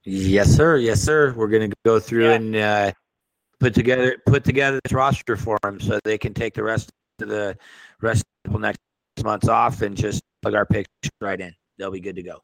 [0.04, 0.76] Yes, sir.
[0.78, 1.32] Yes, sir.
[1.36, 2.34] We're going to go through Yeah.
[2.34, 2.92] and uh,
[3.60, 6.90] put together put together this roster for them so they can take the rest
[7.20, 7.56] of the
[8.00, 8.78] rest of the next
[9.22, 10.88] months off and just plug our picks
[11.20, 11.52] right in.
[11.76, 12.38] They'll be good to go.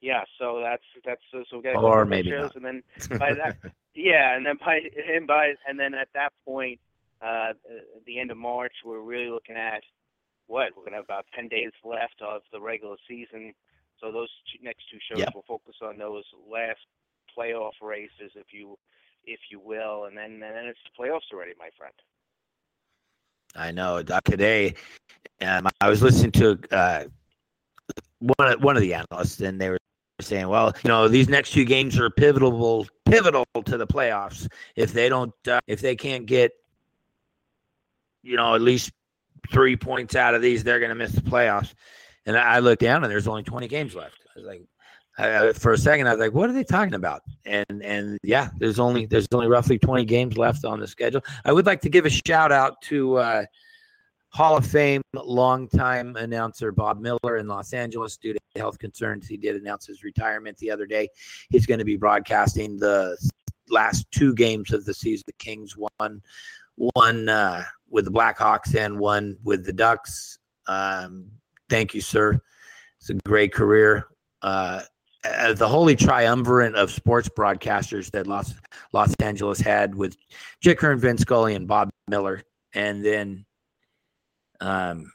[0.00, 2.56] Yeah, so that's that's so, so we got a Or maybe shows, not.
[2.56, 3.56] and then by that,
[3.94, 6.80] yeah, and then by and by and then at that point,
[7.24, 7.52] uh,
[8.04, 9.82] the end of March, we're really looking at
[10.48, 13.54] what we're gonna have about ten days left of the regular season.
[14.02, 15.34] So those two, next two shows Yep.
[15.34, 16.80] will focus on those last
[17.36, 18.76] playoff races, if you
[19.24, 21.94] if you will, and then and then it's the playoffs already, my friend.
[23.54, 24.02] I know.
[24.24, 24.74] Today,
[25.40, 27.04] um, I was listening to uh,
[28.18, 29.78] one of, one of the analysts, and they were
[30.20, 34.48] saying, "Well, you know, these next two games are pivotal pivotal to the playoffs.
[34.74, 36.50] If they don't, uh, if they can't get,
[38.24, 38.90] you know, at least
[39.52, 41.72] three points out of these, they're going to miss the playoffs."
[42.26, 44.18] And I looked down, and there's only 20 games left.
[44.34, 44.62] I was like,
[45.18, 48.48] I- for a second, I was like, "What are they talking about?" And and yeah,
[48.58, 51.22] there's only there's only roughly 20 games left on the schedule.
[51.44, 53.44] I would like to give a shout out to uh,
[54.30, 59.26] Hall of Fame longtime announcer Bob Miller in Los Angeles due to health concerns.
[59.26, 61.08] He did announce his retirement the other day.
[61.50, 63.18] He's going to be broadcasting the
[63.68, 65.24] last two games of the season.
[65.26, 66.22] The Kings won
[66.76, 70.38] one uh, with the Blackhawks and one with the Ducks.
[70.66, 71.26] Um,
[71.72, 72.38] thank you, sir.
[73.00, 74.06] It's a great career.
[74.42, 74.82] Uh,
[75.24, 78.54] uh, the holy triumvirate of sports broadcasters that Los
[78.92, 80.16] Los Angeles had with
[80.62, 82.42] Chick Hearn, Vince Scully, and Bob Miller,
[82.74, 83.46] and then
[84.60, 85.10] um,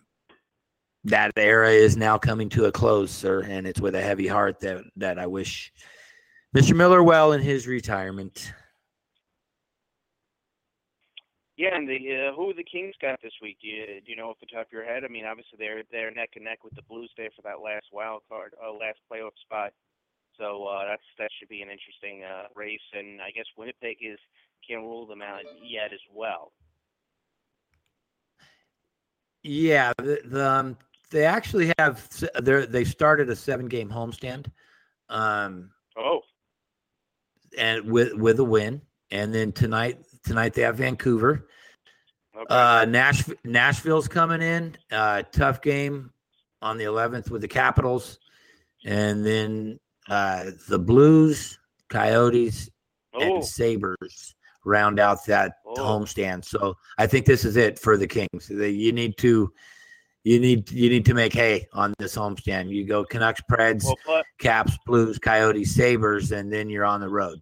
[1.04, 4.60] that era is now coming to a close, sir, and it's with a heavy heart
[4.62, 5.72] that that I wish
[6.56, 6.76] Mr.
[6.76, 8.52] Miller well in his retirement.
[11.58, 13.58] Yeah, and the uh, who the Kings got this week?
[13.62, 15.04] Do you, do you know off the top of your head?
[15.04, 17.88] I mean, obviously they're they're neck and neck with the Blues there for that last
[17.92, 19.74] wild card, uh, last playoff spot.
[20.38, 24.20] So uh, that's that should be an interesting uh, race, and I guess Winnipeg is
[24.68, 26.52] can't rule them out yet as well.
[29.42, 30.78] Yeah, the, the um,
[31.10, 32.08] they actually have
[32.40, 34.46] they they started a seven game homestand,
[35.10, 36.22] um, Oh,
[37.58, 41.48] and with with a win, and then tonight tonight they have Vancouver.
[42.36, 42.46] okay.
[42.50, 44.76] Uh, Nash, Nashville's coming in.
[44.92, 46.12] Uh, tough game
[46.62, 48.20] on the 11th with the Capitals,
[48.86, 51.58] and then uh, the Blues,
[51.90, 52.70] Coyotes,
[53.14, 55.76] oh, and Sabres round out that Oh.
[55.84, 56.44] homestand.
[56.46, 58.50] So I think this is it for the Kings.
[58.50, 59.52] You need to,
[60.24, 62.70] you need, you need to make hay on this homestand.
[62.70, 67.40] You go Canucks, Preds, well, Caps, Blues, Coyotes, Sabres, and then you're on the road.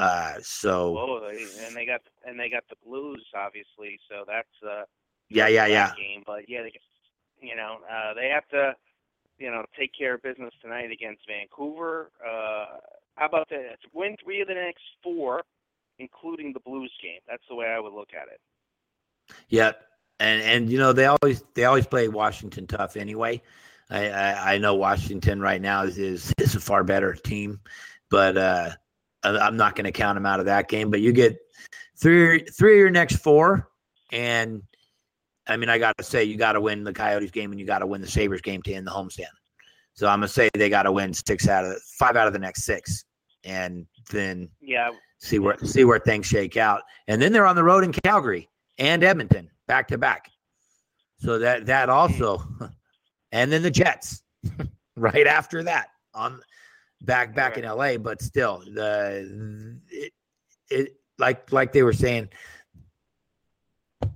[0.00, 1.30] Uh, so oh,
[1.66, 4.84] and they got and they got the Blues obviously, so that's uh,
[5.28, 5.92] yeah, yeah, yeah.
[5.96, 6.22] game.
[6.26, 6.72] But yeah, they,
[7.40, 8.74] you know, uh, they have to,
[9.38, 12.10] you know, take care of business tonight against Vancouver.
[12.20, 12.78] Uh,
[13.16, 13.76] how about that?
[13.92, 15.42] Win three of the next four,
[15.98, 17.20] including the Blues game.
[17.28, 18.40] That's the way I would look at it.
[19.48, 19.82] Yep.
[20.18, 23.40] And and you know they always they always play Washington tough anyway.
[23.90, 27.60] I I, I know Washington right now is, is is a far better team,
[28.10, 28.70] but uh,
[29.22, 30.90] I'm not going to count them out of that game.
[30.90, 31.38] But you get
[32.00, 33.68] three three of your next four,
[34.12, 34.62] and
[35.46, 37.66] I mean I got to say you got to win the Coyotes game and you
[37.66, 39.26] got to win the Sabres game to end the homestand.
[39.94, 42.38] So I'm gonna say they got to win six out of five out of the
[42.38, 43.04] next six,
[43.44, 46.82] and then Yeah, see where see where things shake out.
[47.08, 48.48] And then they're on the road in Calgary
[48.78, 50.30] and Edmonton back to back.
[51.18, 52.42] So that that also,
[53.32, 54.22] and then the Jets
[54.96, 56.40] right after that on
[57.02, 57.96] back back in LA.
[57.98, 60.12] But still, the it,
[60.70, 62.28] it like like they were saying.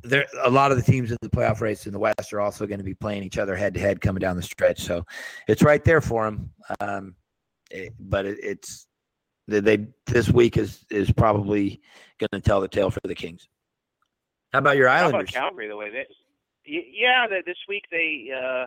[0.03, 2.67] There, a lot of the teams in the playoff race in the West are also
[2.67, 4.81] going to be playing each other head to head coming down the stretch.
[4.83, 5.05] So
[5.49, 6.51] it's right there for them.
[6.81, 7.15] Um,
[7.71, 8.87] it- but it, it's
[9.49, 11.81] they, they this week is is probably
[12.19, 13.49] going to tell the tale for the Kings.
[14.53, 15.35] How about your Islanders?
[15.35, 15.69] How about Calgary?
[15.69, 16.07] The way they,
[16.67, 18.67] yeah, this week they uh,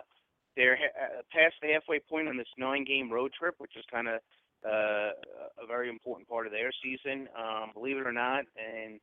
[0.58, 4.08] they're ha- uh, past the halfway point on this nine-game road trip, which is kind
[4.08, 4.18] of
[4.66, 5.14] uh,
[5.62, 7.28] a very important part of their season.
[7.38, 8.98] Um, believe it or not, and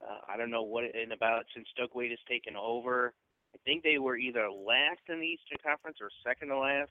[0.00, 3.12] uh, I don't know what in about since Doug Weight has taken over.
[3.54, 6.90] I think they were either last in the Eastern Conference or second to last.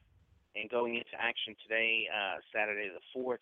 [0.56, 3.42] And going into action today, uh, Saturday the fourth,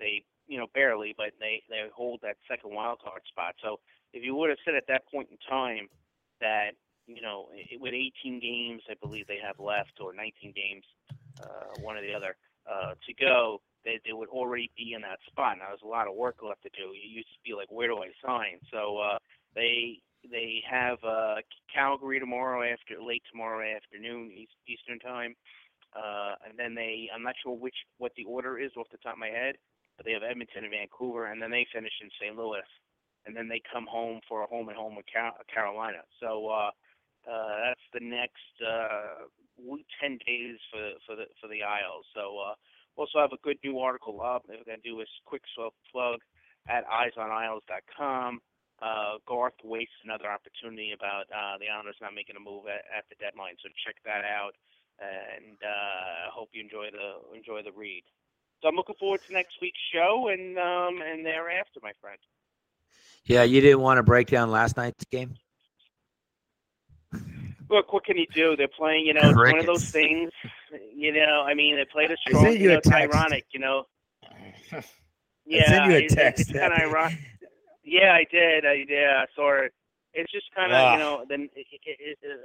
[0.00, 3.54] they you know, barely, but they they hold that second wild card spot.
[3.62, 3.78] So
[4.12, 5.86] if you would have said at that point in time
[6.40, 6.72] that
[7.08, 10.84] you know, it, with 18 games, I believe they have left, or 19 games,
[11.42, 12.36] uh, one or the other,
[12.68, 15.56] uh, to go, they, they would already be in that spot.
[15.58, 16.92] Now, there's a lot of work left to do.
[16.92, 18.60] You used to be like, where do I sign?
[18.70, 19.18] So uh,
[19.54, 20.00] they
[20.30, 21.36] they have uh,
[21.72, 24.30] Calgary tomorrow after late tomorrow afternoon
[24.66, 25.34] Eastern time,
[25.96, 29.14] uh, and then they I'm not sure which what the order is off the top
[29.14, 29.54] of my head,
[29.96, 32.36] but they have Edmonton and Vancouver, and then they finish in St.
[32.36, 32.66] Louis,
[33.26, 36.02] and then they come home for a home and home with Carolina.
[36.20, 36.70] So uh,
[37.26, 39.26] uh, that's the next uh,
[40.00, 42.06] 10 days for for the for the Isles.
[42.14, 42.54] So uh,
[42.96, 44.44] also have a good new article up.
[44.48, 45.42] We're to do a quick
[45.90, 46.20] plug
[46.68, 48.40] at eyesonisles.com.
[48.80, 53.04] Uh, Garth wastes another opportunity about uh, the Islanders not making a move at, at
[53.10, 53.54] the deadline.
[53.62, 54.54] So check that out,
[55.00, 58.04] and uh, hope you enjoy the enjoy the read.
[58.62, 62.18] So I'm looking forward to next week's show and um, and thereafter, my friend.
[63.24, 65.34] Yeah, you didn't want to break down last night's game.
[67.70, 68.56] Look, what can you do?
[68.56, 70.30] They're playing, you know, it's one of those things.
[70.94, 72.44] You know, I mean, they played a strong.
[72.44, 73.84] I sent you, you know, it's ironic, you know.
[75.50, 76.40] Yeah, I you a it, text.
[76.42, 77.18] it's kind of ironic.
[77.82, 78.66] Yeah, I did.
[78.66, 79.72] I yeah, I saw it.
[80.12, 80.92] It's just kind of Ah.
[80.92, 82.40] you know then it, it, it, it,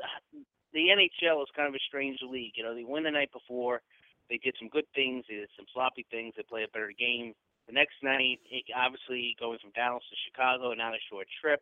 [0.72, 2.54] the NHL is kind of a strange league.
[2.56, 3.82] You know, they win the night before,
[4.30, 7.34] they did some good things, they did some sloppy things, they play a better game.
[7.68, 11.62] The next night, it, obviously going from Dallas to Chicago, not a short trip.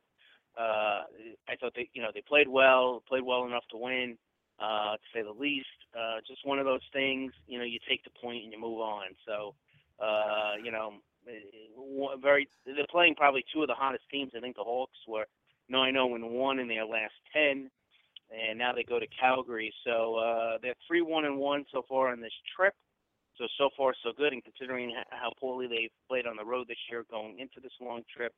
[0.58, 1.04] Uh,
[1.48, 4.18] I thought they you know they played well, played well enough to win,
[4.60, 5.68] uh, to say the least.
[5.98, 7.34] Uh, just one of those things.
[7.48, 9.16] You know, you take the point and you move on.
[9.26, 9.56] So,
[10.04, 10.94] uh, you know,
[12.22, 14.32] very they're playing probably two of the hottest teams.
[14.36, 15.26] I think the Hawks were
[15.70, 17.70] nine zero and one in their last ten,
[18.30, 19.74] and now they go to Calgary.
[19.86, 22.74] So uh, they're three one and one so far on this trip.
[23.38, 26.78] So so far so good, and considering how poorly they've played on the road this
[26.90, 28.34] year, going into this long trip,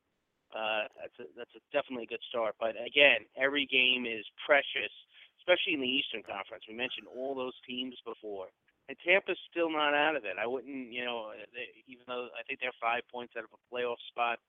[0.55, 2.55] uh, that's a, that's a definitely a good start.
[2.59, 4.93] But again, every game is precious,
[5.41, 6.63] especially in the Eastern Conference.
[6.69, 8.53] We mentioned all those teams before,
[8.87, 10.37] and Tampa's still not out of it.
[10.39, 13.61] I wouldn't, you know, they, even though I think they're five points out of a
[13.67, 14.39] playoff spot,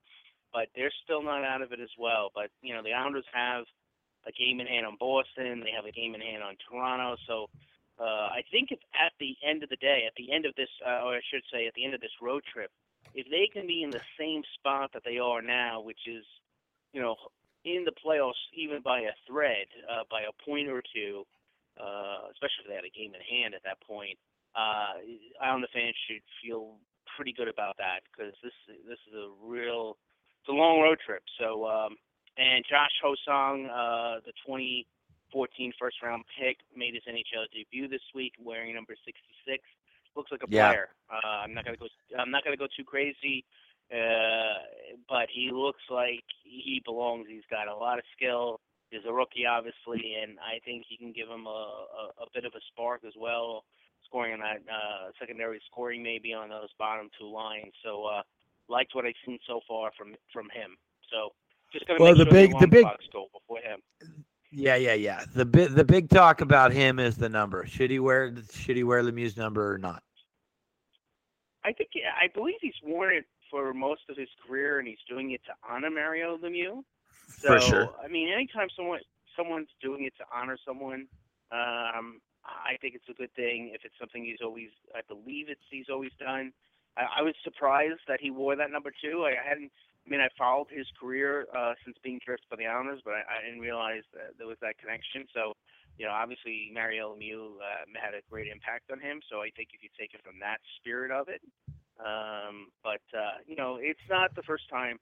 [0.53, 2.31] but they're still not out of it as well.
[2.35, 3.65] But you know, the Islanders have
[4.27, 5.61] a game in hand on Boston.
[5.61, 7.17] They have a game in hand on Toronto.
[7.27, 7.47] So
[7.99, 10.71] uh, I think if at the end of the day, at the end of this,
[10.85, 12.71] uh, or I should say, at the end of this road trip,
[13.15, 16.25] if they can be in the same spot that they are now, which is,
[16.93, 17.17] you know,
[17.65, 21.25] in the playoffs even by a thread, uh, by a point or two,
[21.81, 24.19] uh, especially if they had a game in hand at that point,
[24.55, 25.01] uh,
[25.43, 26.77] Islander fans should feel
[27.17, 28.55] pretty good about that because this
[28.87, 29.97] this is a real,
[30.41, 31.23] it's a long road trip.
[31.39, 31.97] So, um,
[32.37, 38.35] and Josh Ho-Sang, uh, the 2014 first round pick, made his NHL debut this week
[38.39, 39.63] wearing number 66
[40.17, 40.69] looks like a Yeah.
[40.71, 40.89] player.
[41.11, 41.89] Uh, I'm not gonna go.
[42.19, 43.45] I'm not gonna go too crazy,
[43.93, 44.55] uh,
[45.09, 47.27] but he looks like he belongs.
[47.29, 48.61] He's got a lot of skill.
[48.91, 52.45] He's a rookie, obviously, and I think he can give him a, a, a bit
[52.45, 53.65] of a spark as well,
[54.05, 57.73] scoring on that uh, secondary scoring maybe on those bottom two lines.
[57.83, 58.23] So, uh,
[58.69, 60.77] liked what I've seen so far from from him.
[61.11, 61.31] So,
[61.73, 63.81] just gonna Well, make the sure big- the, big- go before him.
[64.57, 65.25] Yeah, yeah, yeah.
[65.35, 67.67] The big the big talk about him is the number.
[67.67, 70.03] Should he wear should he wear Lemieux's number or not?
[71.65, 71.91] I think
[72.23, 75.53] I believe he's worn it for most of his career, and he's doing it to
[75.69, 76.83] honor Mario Lemieux.
[77.29, 77.95] So, For sure.
[78.03, 79.01] I mean, anytime someone
[79.37, 81.09] someone's doing it to honor someone,
[81.51, 83.73] um, I think it's a good thing.
[83.75, 86.53] If it's something he's always, I believe it's he's always done.
[86.97, 89.25] I, I was surprised that he wore that number two.
[89.27, 89.73] I hadn't.
[90.07, 93.25] I mean, I followed his career uh, since being drafted for the Islanders, but I,
[93.25, 95.25] I didn't realize that there was that connection.
[95.33, 95.57] So,
[95.97, 99.21] you know, obviously Mario Lemieux uh, had a great impact on him.
[99.31, 101.41] So I think if you take it from that spirit of it,
[102.01, 104.99] um, but uh, you know, it's not the first time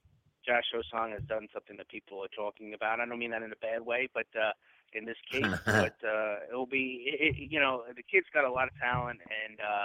[0.47, 3.01] Josh Ho-Sang has done something that people are talking about.
[3.01, 4.53] I don't mean that in a bad way, but uh,
[4.93, 8.51] in this case, but uh, it'll be, it, it, you know, the kid's got a
[8.51, 9.85] lot of talent, and uh,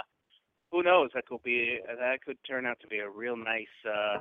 [0.70, 1.10] who knows?
[1.14, 4.18] That could be that could turn out to be a real nice, uh,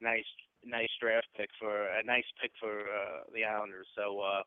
[0.00, 0.28] nice,
[0.64, 3.86] nice draft pick for a nice pick for uh, the Islanders.
[3.96, 4.42] So uh,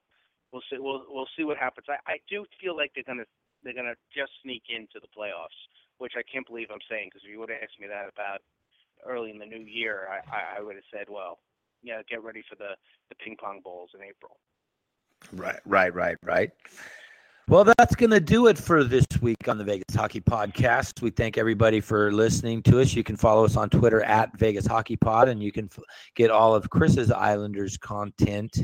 [0.51, 0.77] we'll see.
[0.79, 1.87] We'll we'll see what happens.
[1.89, 3.27] I, I do feel like they're gonna
[3.63, 5.57] they're gonna just sneak into the playoffs,
[5.97, 8.41] which I can't believe I'm saying because if you would have asked me that about
[9.05, 11.39] early in the new year, I, I, would have said, well,
[11.81, 12.75] yeah, get ready for the
[13.09, 14.37] the ping pong balls in April.
[15.33, 16.51] Right, right, right, right.
[17.51, 21.01] Well, that's going to do it for this week on the Vegas Hockey Podcast.
[21.01, 22.93] We thank everybody for listening to us.
[22.93, 25.83] You can follow us on Twitter at Vegas Hockey Pod, and you can f-
[26.15, 28.57] get all of Chris's Islanders content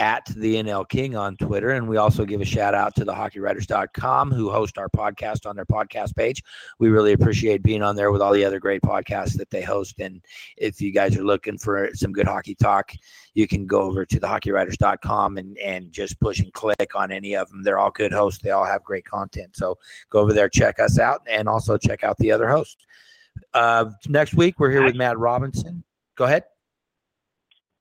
[0.00, 1.72] at the NL King on Twitter.
[1.72, 5.54] And we also give a shout out to the hockeywriters.com who host our podcast on
[5.54, 6.42] their podcast page.
[6.78, 10.00] We really appreciate being on there with all the other great podcasts that they host.
[10.00, 10.24] And
[10.56, 12.92] if you guys are looking for some good hockey talk,
[13.34, 17.36] you can go over to the hockeywriters.com and, and just push and click on any
[17.36, 17.62] of them.
[17.62, 18.42] They're all good hosts.
[18.42, 19.54] They all have great content.
[19.54, 19.76] So
[20.08, 22.86] go over there, check us out, and also check out the other hosts.
[23.52, 25.84] Uh, next week, we're here with Matt Robinson.
[26.16, 26.44] Go ahead.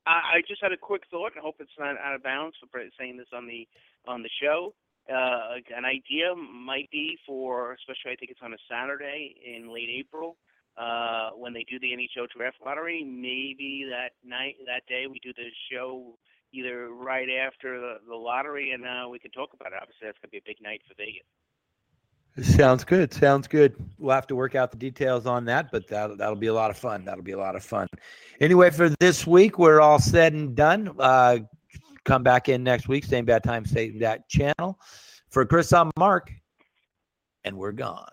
[0.10, 1.34] I, I just had a quick thought.
[1.38, 3.68] I hope it's not out of bounds for saying this on the
[4.07, 4.73] on the show.
[5.06, 9.90] Uh, an idea might be for, especially I think it's on a Saturday in late
[9.90, 10.38] April
[10.77, 13.03] uh, when they do the NHL draft lottery.
[13.03, 16.18] Maybe that night, that day, we do the show
[16.53, 19.80] either right after the, the lottery, and uh, we can talk about it.
[19.81, 21.26] Obviously, that's going to be a big night for Vegas.
[22.42, 23.14] Sounds good.
[23.14, 23.76] Sounds good.
[23.98, 26.70] We'll have to work out the details on that, but that'll, that'll be a lot
[26.70, 27.04] of fun.
[27.04, 27.88] That'll be a lot of fun.
[28.40, 30.96] Anyway, for this week, we're all said and done.
[31.00, 31.40] Uh,
[32.06, 34.80] come back in next week, same bad time, same that channel.
[35.30, 36.32] For Chris, I'm Mark,
[37.44, 38.10] and we're gone.